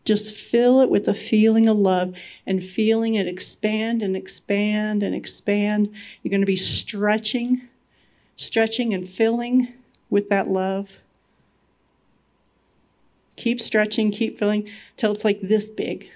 [0.08, 2.14] Just fill it with a feeling of love
[2.46, 5.94] and feeling it expand and expand and expand.
[6.24, 7.68] You're going to be stretching,
[8.38, 9.68] stretching and filling
[10.10, 10.88] with that love.
[13.36, 16.10] Keep stretching, keep filling till it's like this big.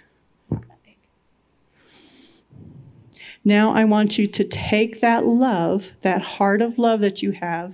[3.43, 7.73] Now I want you to take that love, that heart of love that you have,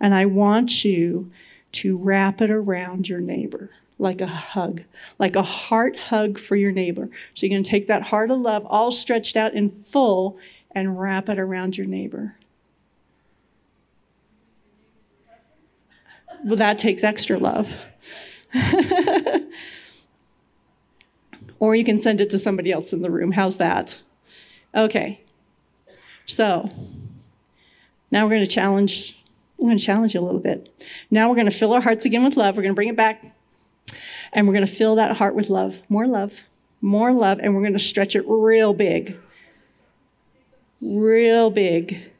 [0.00, 1.30] and I want you
[1.72, 3.68] to wrap it around your neighbor
[4.00, 4.82] like a hug,
[5.18, 7.08] like a heart hug for your neighbor.
[7.34, 10.38] So you're going to take that heart of love all stretched out in full
[10.72, 12.34] and wrap it around your neighbor.
[16.44, 17.68] Well, that takes extra love.
[21.58, 23.32] or you can send it to somebody else in the room.
[23.32, 23.96] How's that?
[24.74, 25.20] Okay.
[26.26, 26.70] So,
[28.10, 29.16] now we're going to challenge
[29.60, 30.72] I'm going to challenge you a little bit.
[31.10, 32.56] Now we're going to fill our hearts again with love.
[32.56, 33.34] We're going to bring it back
[34.32, 35.74] and we're going to fill that heart with love.
[35.88, 36.32] More love,
[36.80, 39.16] more love, and we're going to stretch it real big.
[40.80, 42.10] Real big.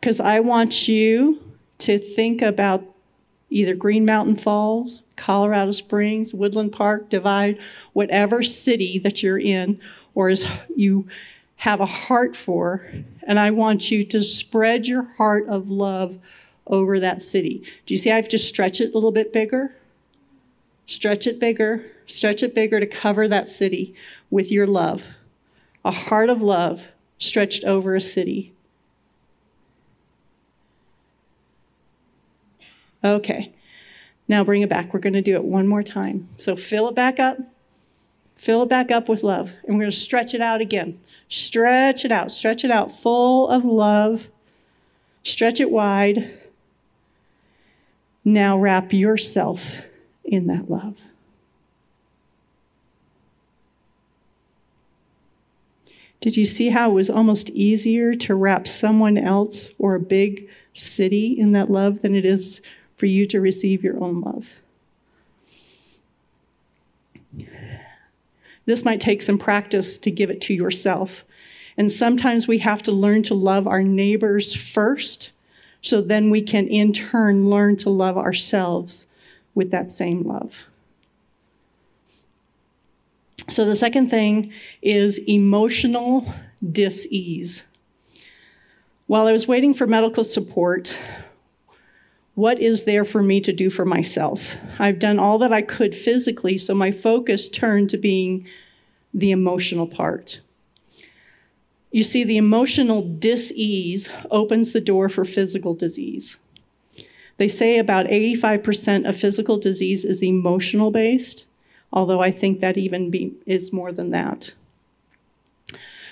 [0.00, 1.40] Because I want you
[1.78, 2.84] to think about
[3.50, 7.58] either Green Mountain Falls, Colorado Springs, Woodland Park, Divide,
[7.92, 9.80] whatever city that you're in,
[10.14, 10.44] or as
[10.74, 11.06] you
[11.56, 12.86] have a heart for.
[13.24, 16.18] And I want you to spread your heart of love
[16.66, 17.62] over that city.
[17.86, 19.74] Do you see I have to stretch it a little bit bigger?
[20.92, 23.94] Stretch it bigger, stretch it bigger to cover that city
[24.30, 25.02] with your love.
[25.86, 26.82] A heart of love
[27.18, 28.52] stretched over a city.
[33.02, 33.54] Okay,
[34.28, 34.92] now bring it back.
[34.92, 36.28] We're going to do it one more time.
[36.36, 37.38] So fill it back up.
[38.36, 39.50] Fill it back up with love.
[39.66, 41.00] And we're going to stretch it out again.
[41.30, 42.30] Stretch it out.
[42.30, 44.26] Stretch it out full of love.
[45.22, 46.38] Stretch it wide.
[48.26, 49.62] Now wrap yourself
[50.24, 50.96] in that love.
[56.22, 60.48] Did you see how it was almost easier to wrap someone else or a big
[60.72, 62.60] city in that love than it is
[62.96, 64.46] for you to receive your own love?
[68.66, 71.24] This might take some practice to give it to yourself.
[71.76, 75.32] And sometimes we have to learn to love our neighbors first,
[75.80, 79.08] so then we can in turn learn to love ourselves
[79.54, 80.54] with that same love.
[83.48, 86.32] So, the second thing is emotional
[86.72, 87.62] dis ease.
[89.08, 90.96] While I was waiting for medical support,
[92.34, 94.56] what is there for me to do for myself?
[94.78, 98.46] I've done all that I could physically, so my focus turned to being
[99.12, 100.40] the emotional part.
[101.90, 106.38] You see, the emotional dis ease opens the door for physical disease.
[107.38, 111.44] They say about 85% of physical disease is emotional based,
[111.92, 114.52] although I think that even be, is more than that.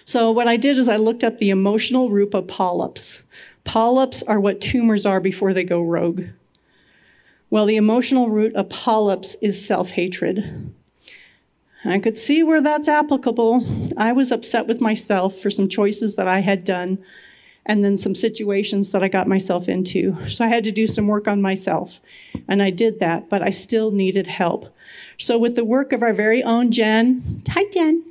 [0.04, 3.22] So, what I did is I looked up the emotional root of polyps.
[3.64, 6.22] Polyps are what tumors are before they go rogue.
[7.50, 10.72] Well, the emotional root of polyps is self hatred.
[11.84, 13.92] I could see where that's applicable.
[13.96, 16.98] I was upset with myself for some choices that I had done
[17.66, 20.16] and then some situations that I got myself into.
[20.28, 22.00] So I had to do some work on myself.
[22.48, 24.66] And I did that, but I still needed help.
[25.18, 28.04] So, with the work of our very own Jen, hi Jen,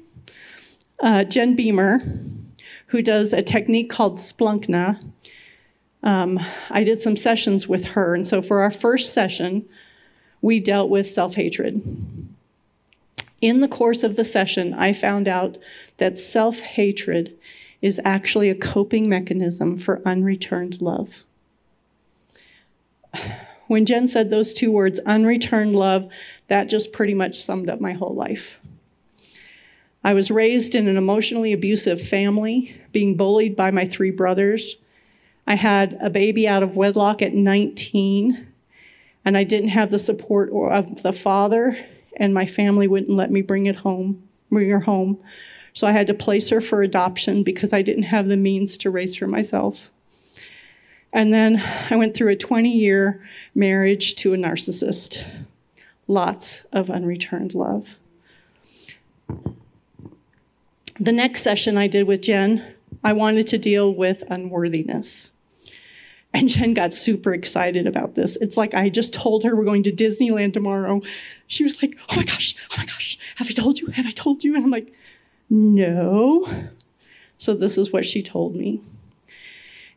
[1.02, 2.02] uh, Jen Beamer,
[2.88, 5.04] who does a technique called Splunkna,
[6.04, 6.40] um,
[6.70, 8.16] I did some sessions with her.
[8.16, 9.68] And so, for our first session,
[10.42, 11.82] we dealt with self hatred.
[13.42, 15.58] In the course of the session, I found out
[15.98, 17.38] that self hatred
[17.82, 21.10] is actually a coping mechanism for unreturned love.
[23.68, 26.10] When Jen said those two words, unreturned love,
[26.48, 28.60] that just pretty much summed up my whole life.
[30.04, 34.78] I was raised in an emotionally abusive family, being bullied by my three brothers.
[35.46, 38.48] I had a baby out of wedlock at 19,
[39.26, 41.78] and I didn't have the support of the father,
[42.18, 45.20] and my family wouldn't let me bring it home, bring her home.
[45.74, 48.90] So I had to place her for adoption because I didn't have the means to
[48.90, 49.90] raise her myself.
[51.14, 51.58] And then
[51.90, 53.24] I went through a 20 year
[53.56, 55.24] marriage to a narcissist.
[56.08, 57.88] Lots of unreturned love.
[61.00, 65.32] The next session I did with Jen, I wanted to deal with unworthiness.
[66.34, 68.38] And Jen got super excited about this.
[68.42, 71.02] It's like I just told her we're going to Disneyland tomorrow.
[71.48, 73.88] She was like, oh my gosh, oh my gosh, have I told you?
[73.88, 74.56] Have I told you?
[74.56, 74.94] And I'm like,
[75.50, 76.68] no.
[77.38, 78.82] So this is what she told me.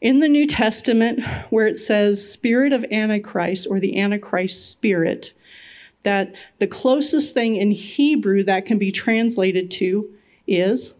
[0.00, 5.32] In the New Testament, where it says spirit of Antichrist or the Antichrist spirit,
[6.02, 10.10] that the closest thing in Hebrew that can be translated to
[10.46, 10.94] is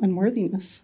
[0.00, 0.80] unworthiness.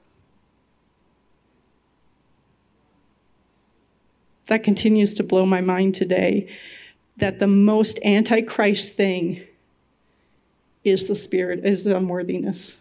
[4.48, 6.50] That continues to blow my mind today
[7.16, 9.42] that the most antichrist thing
[10.82, 12.76] is the spirit, is unworthiness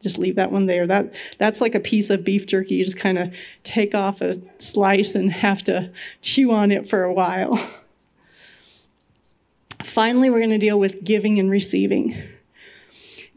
[0.00, 0.86] just leave that one there.
[0.86, 2.76] That that's like a piece of beef jerky.
[2.76, 3.32] You just kind of
[3.64, 5.90] take off a slice and have to
[6.22, 7.58] chew on it for a while.
[9.84, 12.16] Finally, we're going to deal with giving and receiving.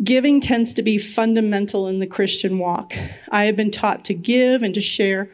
[0.04, 2.94] Giving tends to be fundamental in the Christian walk.
[3.32, 5.30] I have been taught to give and to share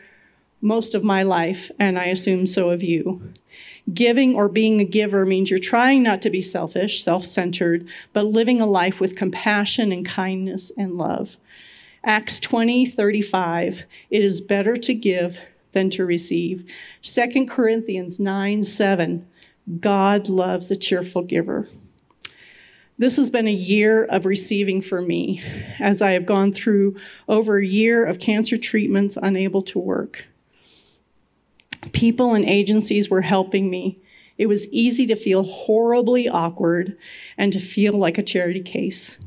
[0.62, 3.34] most of my life, and I assume so have you.
[3.94, 8.26] Giving or being a giver means you're trying not to be selfish, self centered, but
[8.26, 11.38] living a life with compassion and kindness and love.
[12.04, 15.38] Acts 20 35, it is better to give
[15.72, 16.70] than to receive.
[17.04, 19.28] 2 Corinthians 9 7,
[19.80, 21.68] God loves a cheerful giver.
[22.98, 25.42] This has been a year of receiving for me
[25.80, 26.98] as I have gone through
[27.30, 30.26] over a year of cancer treatments unable to work.
[31.94, 33.98] People and agencies were helping me.
[34.38, 36.98] It was easy to feel horribly awkward
[37.38, 39.18] and to feel like a charity case.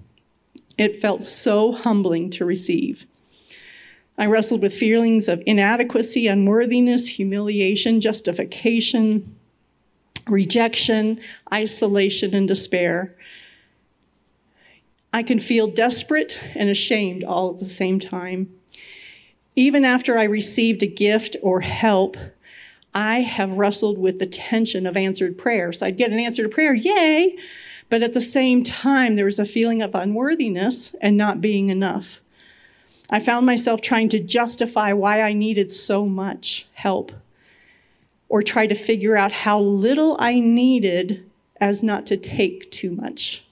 [0.78, 3.04] It felt so humbling to receive.
[4.16, 9.34] I wrestled with feelings of inadequacy, unworthiness, humiliation, justification,
[10.26, 11.20] rejection,
[11.52, 13.14] isolation, and despair.
[15.12, 18.48] I can feel desperate and ashamed all at the same time.
[19.56, 22.16] Even after I received a gift or help,
[22.95, 25.72] I have wrestled with the tension of answered prayer.
[25.72, 27.36] So I'd get an answer to prayer, yay!
[27.88, 32.20] But at the same time, there was a feeling of unworthiness and not being enough.
[33.11, 37.12] I found myself trying to justify why I needed so much help
[38.30, 41.22] or try to figure out how little I needed
[41.61, 43.45] as not to take too much.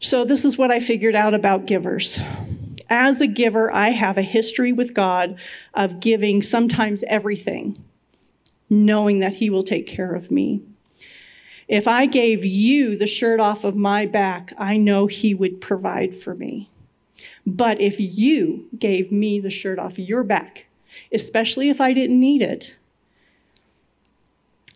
[0.00, 2.18] So, this is what I figured out about givers.
[2.88, 5.38] As a giver, I have a history with God
[5.72, 7.82] of giving sometimes everything,
[8.68, 10.62] knowing that He will take care of me.
[11.66, 16.22] If I gave you the shirt off of my back, I know He would provide
[16.22, 16.70] for me.
[17.46, 20.66] But if you gave me the shirt off your back,
[21.12, 22.76] especially if I didn't need it,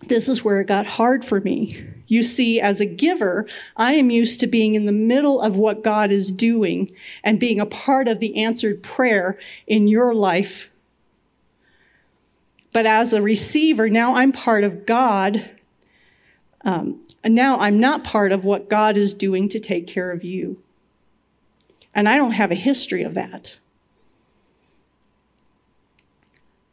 [0.07, 1.85] this is where it got hard for me.
[2.07, 3.47] You see, as a giver,
[3.77, 6.91] I am used to being in the middle of what God is doing
[7.25, 10.71] and being a part of the answered prayer in your life.
[12.73, 15.51] But as a receiver, now I'm part of God.
[16.65, 20.25] Um, and now I'm not part of what God is doing to take care of
[20.25, 20.63] you.
[21.95, 23.57] And I don't have a history of that.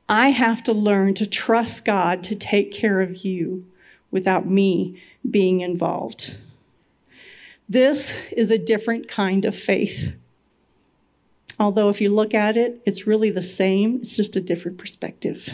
[0.08, 3.66] I have to learn to trust God to take care of you
[4.12, 6.36] without me being involved.
[7.68, 10.14] This is a different kind of faith.
[11.60, 15.49] Although, if you look at it, it's really the same, it's just a different perspective.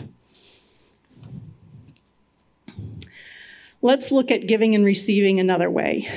[3.84, 6.08] Let's look at giving and receiving another way.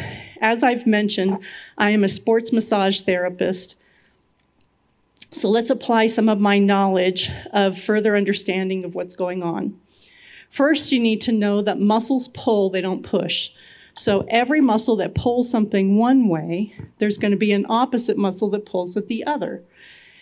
[0.41, 1.39] As I've mentioned,
[1.79, 3.77] I am a sports massage therapist.
[5.35, 9.77] So let's apply some of my knowledge of further understanding of what's going on.
[10.51, 13.51] First, you need to know that muscles pull, they don't push.
[13.97, 18.49] So every muscle that pulls something one way, there's going to be an opposite muscle
[18.51, 19.61] that pulls it the other.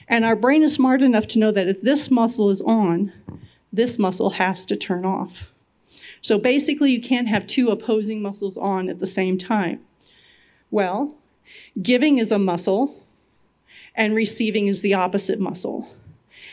[0.09, 3.13] And our brain is smart enough to know that if this muscle is on,
[3.71, 5.53] this muscle has to turn off.
[6.23, 9.81] So basically, you can't have two opposing muscles on at the same time.
[10.71, 11.15] Well,
[11.83, 13.02] giving is a muscle,
[13.95, 15.89] and receiving is the opposite muscle.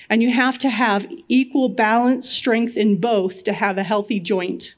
[0.10, 4.76] And you have to have equal balance, strength in both to have a healthy joint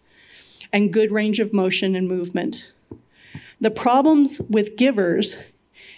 [0.74, 2.72] and good range of motion and movement.
[3.60, 5.38] The problems with givers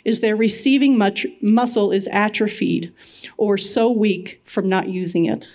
[0.05, 2.93] is their receiving much, muscle is atrophied
[3.38, 5.49] or so weak from not using it.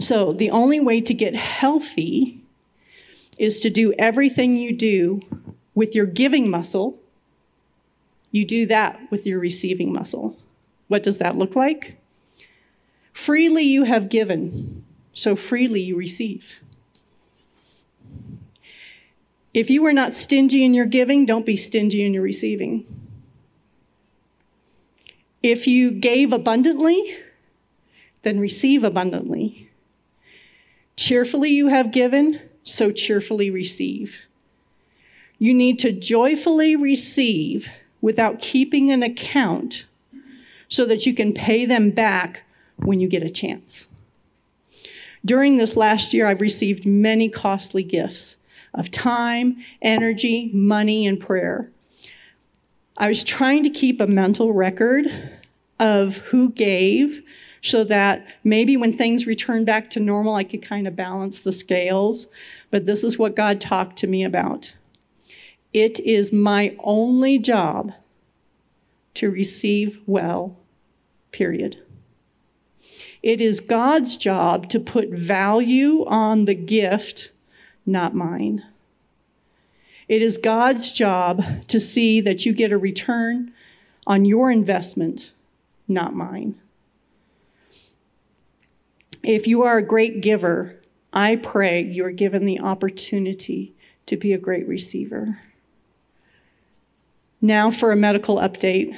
[0.00, 2.40] So, the only way to get healthy
[3.36, 5.20] is to do everything you do
[5.74, 6.98] with your giving muscle.
[8.30, 10.36] You do that with your receiving muscle.
[10.88, 11.96] What does that look like?
[13.12, 16.44] Freely you have given, so freely you receive.
[19.54, 22.86] If you are not stingy in your giving, don't be stingy in your receiving.
[25.42, 27.16] If you gave abundantly,
[28.22, 29.70] then receive abundantly.
[30.96, 34.14] Cheerfully you have given, so cheerfully receive.
[35.38, 37.68] You need to joyfully receive
[38.00, 39.84] without keeping an account
[40.68, 42.42] so that you can pay them back
[42.76, 43.88] when you get a chance.
[45.24, 48.36] During this last year, I've received many costly gifts
[48.74, 51.70] of time, energy, money, and prayer.
[52.96, 55.06] I was trying to keep a mental record
[55.80, 57.22] of who gave
[57.62, 61.52] so that maybe when things return back to normal, I could kind of balance the
[61.52, 62.26] scales.
[62.70, 64.72] But this is what God talked to me about.
[65.72, 67.92] It is my only job
[69.14, 70.56] to receive well,
[71.32, 71.76] period.
[73.22, 77.30] It is God's job to put value on the gift,
[77.84, 78.64] not mine.
[80.08, 83.52] It is God's job to see that you get a return
[84.06, 85.32] on your investment,
[85.86, 86.54] not mine.
[89.22, 90.76] If you are a great giver,
[91.12, 93.74] I pray you are given the opportunity
[94.06, 95.38] to be a great receiver.
[97.40, 98.96] Now for a medical update.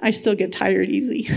[0.00, 1.28] I still get tired easy.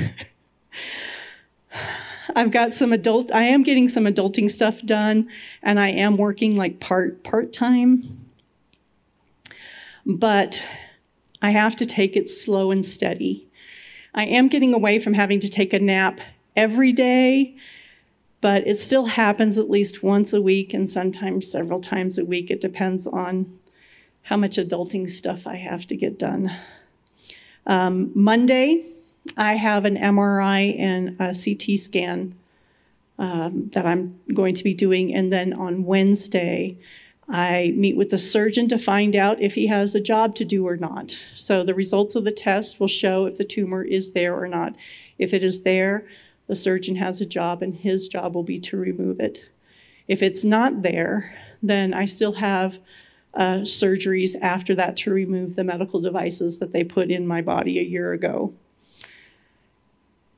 [2.36, 5.30] I've got some adult I am getting some adulting stuff done
[5.62, 8.26] and I am working like part part-time.
[10.06, 10.64] But
[11.42, 13.48] I have to take it slow and steady.
[14.14, 16.20] I am getting away from having to take a nap
[16.56, 17.56] every day,
[18.42, 22.52] but it still happens at least once a week and sometimes several times a week.
[22.52, 23.60] It depends on
[24.24, 26.56] how much adulting stuff I have to get done.
[27.66, 28.86] Um, Monday,
[29.38, 32.36] I have an MRI and a CT scan
[33.20, 36.78] um, that I'm going to be doing, and then on Wednesday,
[37.30, 40.68] I meet with the surgeon to find out if he has a job to do
[40.68, 41.18] or not.
[41.36, 44.76] So the results of the test will show if the tumor is there or not.
[45.18, 46.08] If it is there,
[46.48, 49.46] the surgeon has a job, and his job will be to remove it.
[50.08, 52.78] If it's not there, then I still have
[53.34, 57.80] uh, surgeries after that to remove the medical devices that they put in my body
[57.80, 58.54] a year ago.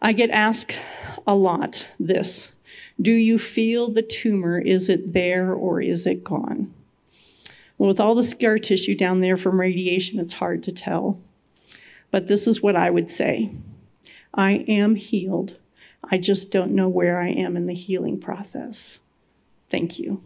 [0.01, 0.77] I get asked
[1.25, 2.51] a lot this
[3.01, 4.59] Do you feel the tumor?
[4.59, 6.73] Is it there or is it gone?
[7.77, 11.19] Well, with all the scar tissue down there from radiation, it's hard to tell.
[12.11, 13.51] But this is what I would say
[14.33, 15.57] I am healed
[16.09, 18.99] I just don't know where I am in the healing process.
[19.69, 20.21] Thank you.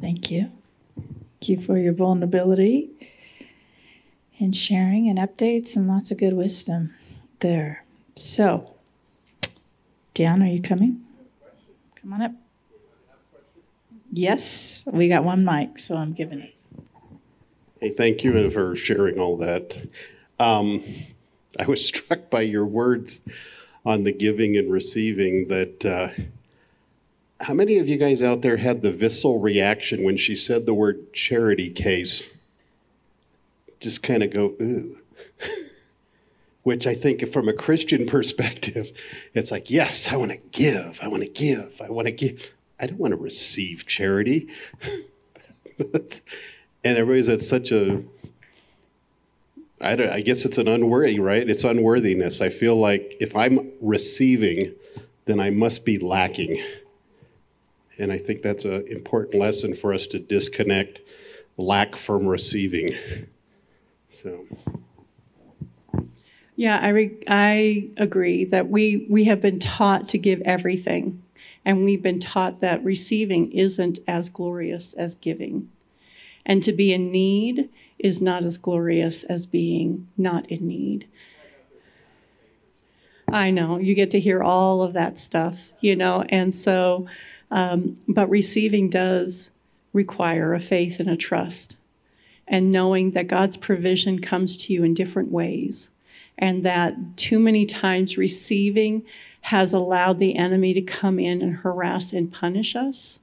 [0.00, 0.50] Thank you.
[0.96, 2.90] Thank you for your vulnerability
[4.38, 6.94] and sharing and updates and lots of good wisdom
[7.40, 7.84] there.
[8.16, 8.74] So,
[10.14, 11.04] Dion, are you coming?
[12.00, 12.32] Come on up.
[14.12, 16.54] Yes, we got one mic, so I'm giving it.
[17.80, 19.76] Hey, thank you for sharing all that.
[20.38, 20.84] Um,
[21.58, 23.20] I was struck by your words
[23.84, 26.08] on the giving and receiving that uh,
[27.42, 30.74] How many of you guys out there had the visceral reaction when she said the
[30.74, 32.22] word charity case?
[33.80, 34.96] Just kind of go, ooh.
[36.62, 38.92] Which I think, from a Christian perspective,
[39.34, 41.00] it's like, yes, I want to give.
[41.02, 41.80] I want to give.
[41.80, 42.40] I want to give.
[42.78, 44.48] I don't want to receive charity.
[45.78, 46.20] and
[46.84, 48.02] everybody's at such a,
[49.80, 51.48] I, guess it's an unworthy, right?
[51.48, 52.40] It's unworthiness.
[52.40, 54.72] I feel like if I'm receiving,
[55.24, 56.62] then I must be lacking.
[58.02, 61.02] And I think that's an important lesson for us to disconnect
[61.56, 62.96] lack from receiving.
[64.12, 64.44] So.
[66.56, 71.22] Yeah, I, re- I agree that we, we have been taught to give everything,
[71.64, 75.70] and we've been taught that receiving isn't as glorious as giving.
[76.44, 81.06] And to be in need is not as glorious as being not in need.
[83.32, 87.06] I know, you get to hear all of that stuff, you know, and so
[87.52, 89.50] um, but receiving does
[89.92, 91.76] require a faith and a trust,
[92.48, 95.90] and knowing that God's provision comes to you in different ways,
[96.38, 99.02] and that too many times receiving
[99.42, 103.18] has allowed the enemy to come in and harass and punish us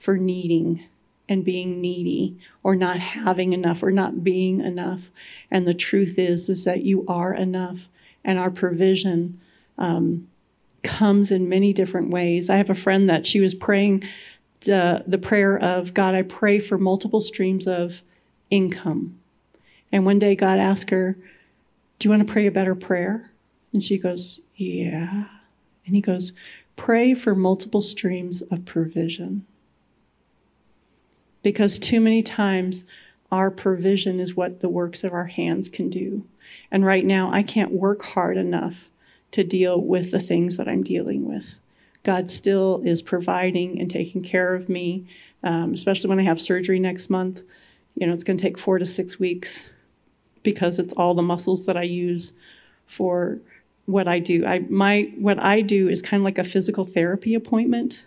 [0.00, 0.84] for needing
[1.28, 5.02] and being needy or not having enough or not being enough.
[5.50, 7.78] And the truth is is that you are enough
[8.24, 9.40] and our provision
[9.78, 10.26] um,
[10.86, 12.48] comes in many different ways.
[12.48, 14.04] I have a friend that she was praying
[14.66, 18.02] the, the prayer of God, I pray for multiple streams of
[18.50, 19.18] income.
[19.92, 21.16] And one day God asked her,
[21.98, 23.30] Do you want to pray a better prayer?
[23.72, 25.24] And she goes, Yeah.
[25.86, 26.32] And he goes,
[26.76, 29.46] Pray for multiple streams of provision.
[31.42, 32.84] Because too many times
[33.30, 36.24] our provision is what the works of our hands can do.
[36.70, 38.74] And right now, I can't work hard enough
[39.36, 41.44] to deal with the things that I'm dealing with.
[42.04, 45.06] God still is providing and taking care of me,
[45.44, 47.40] um, especially when I have surgery next month.
[47.96, 49.62] You know, it's going to take four to six weeks
[50.42, 52.32] because it's all the muscles that I use
[52.86, 53.38] for
[53.84, 54.46] what I do.
[54.46, 57.98] I my what I do is kind of like a physical therapy appointment,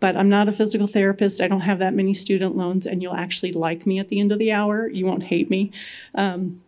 [0.00, 1.42] but I'm not a physical therapist.
[1.42, 4.32] I don't have that many student loans, and you'll actually like me at the end
[4.32, 4.88] of the hour.
[4.88, 5.72] You won't hate me.
[6.14, 6.62] Um,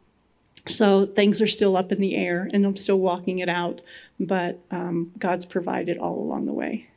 [0.66, 3.80] so things are still up in the air, and I'm still walking it out,
[4.18, 6.88] but um, God's provided all along the way.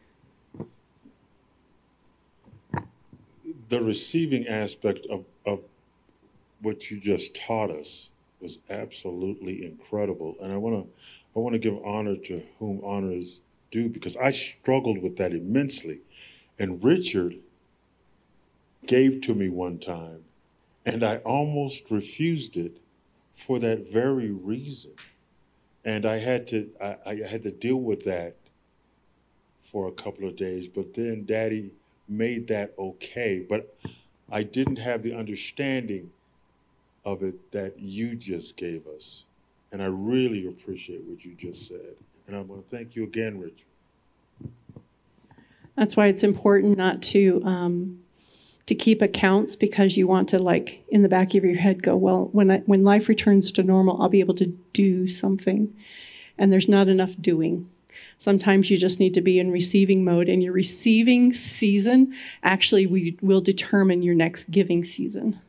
[3.70, 5.59] The receiving aspect of, of
[6.61, 8.09] what you just taught us
[8.39, 10.91] was absolutely incredible, and I want to
[11.36, 15.34] I want to give honor to whom honor is due because I struggled with that
[15.34, 15.99] immensely,
[16.57, 17.36] and Richard
[18.86, 20.24] gave to me one time,
[20.86, 22.78] and I almost refused it
[23.46, 24.92] for that very reason.
[25.86, 28.36] And I had to I, I had to deal with that
[29.72, 31.72] for a couple of days, but then daddy
[32.10, 33.46] made that okay.
[33.48, 33.76] But
[34.32, 36.10] I didn't have the understanding
[37.06, 39.24] of it that you just gave us.
[39.72, 41.96] And I really appreciate what you just said.
[42.28, 44.52] And I want to thank you again, Richard.
[45.76, 48.00] That's why it's important not to um,
[48.68, 51.95] to keep accounts because you want to like in the back of your head go
[51.95, 55.74] well when I, when life returns to normal I'll be able to do something.
[56.38, 57.68] And there's not enough doing.
[58.20, 62.13] Sometimes you just need to be in receiving mode and your receiving season
[62.43, 65.39] actually we will determine your next giving season.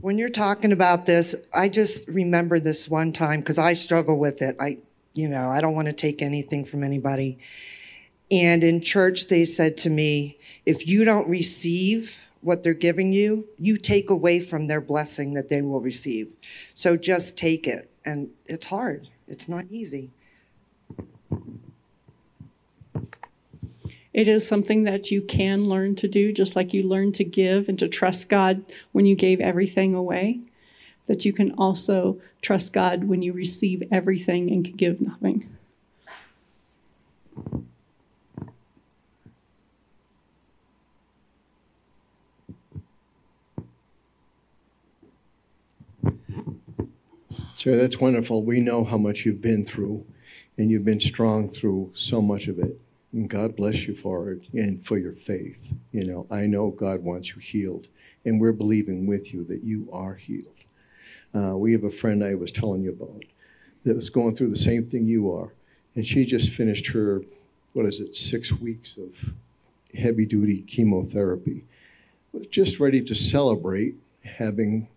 [0.00, 4.42] When you're talking about this i just remember this one time because i struggle with
[4.42, 4.56] it.
[4.58, 4.78] I
[5.14, 7.38] you know i don't want to take anything from anybody
[8.30, 13.46] and in church, they said to me, if you don't receive what they're giving you,
[13.58, 16.32] you take away from their blessing that they will receive.
[16.74, 17.90] So just take it.
[18.04, 20.10] And it's hard, it's not easy.
[24.12, 27.68] It is something that you can learn to do, just like you learn to give
[27.68, 30.40] and to trust God when you gave everything away.
[31.06, 35.54] That you can also trust God when you receive everything and can give nothing.
[47.56, 48.42] Sir, that's wonderful.
[48.42, 50.04] We know how much you've been through,
[50.58, 52.78] and you've been strong through so much of it.
[53.14, 55.56] And God bless you for it and for your faith.
[55.90, 57.88] You know, I know God wants you healed,
[58.26, 60.52] and we're believing with you that you are healed.
[61.34, 63.24] Uh, we have a friend I was telling you about
[63.84, 65.54] that was going through the same thing you are,
[65.94, 67.22] and she just finished her,
[67.72, 69.14] what is it, six weeks of
[69.98, 71.64] heavy duty chemotherapy.
[72.32, 74.88] Was just ready to celebrate having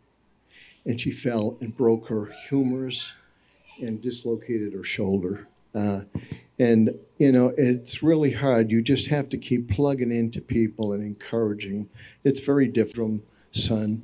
[0.89, 3.13] and she fell and broke her humerus
[3.79, 5.47] and dislocated her shoulder.
[5.75, 6.01] Uh,
[6.57, 8.69] And, you know, it's really hard.
[8.69, 11.87] You just have to keep plugging into people and encouraging.
[12.25, 14.01] It's very different, son.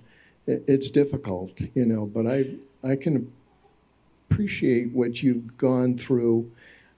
[0.47, 2.45] It- It's difficult, you know, but I,
[2.83, 3.29] I can
[4.29, 6.49] appreciate what you've gone through.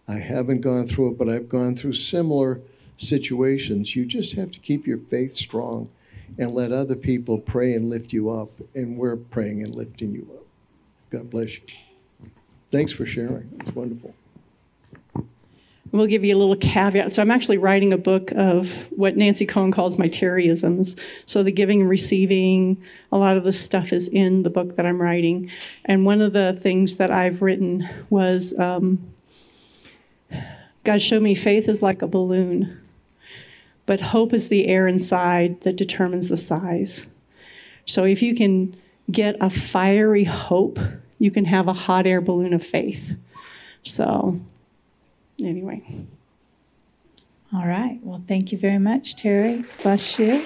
[0.07, 2.59] I haven't gone through it, but I've gone through similar
[2.97, 3.95] situations.
[3.95, 5.89] You just have to keep your faith strong
[6.37, 8.49] and let other people pray and lift you up.
[8.75, 10.45] And we're praying and lifting you up.
[11.09, 11.61] God bless you.
[12.71, 13.49] Thanks for sharing.
[13.61, 14.13] It's wonderful.
[15.91, 17.13] We'll give you a little caveat.
[17.13, 20.99] So I'm actually writing a book of what Nancy Cohen calls my Terryisms.
[21.25, 24.85] So the giving and receiving, a lot of the stuff is in the book that
[24.85, 25.49] I'm writing.
[25.85, 28.99] And one of the things that I've written was um,
[30.83, 32.81] God showed me faith is like a balloon,
[33.87, 37.07] but hope is the air inside that determines the size.
[37.87, 38.75] So if you can
[39.09, 40.77] get a fiery hope,
[41.17, 43.15] you can have a hot air balloon of faith.
[43.83, 44.39] So
[45.41, 45.81] anyway.
[47.53, 47.97] All right.
[48.03, 49.65] Well, thank you very much, Terri.
[49.81, 50.45] Bless you.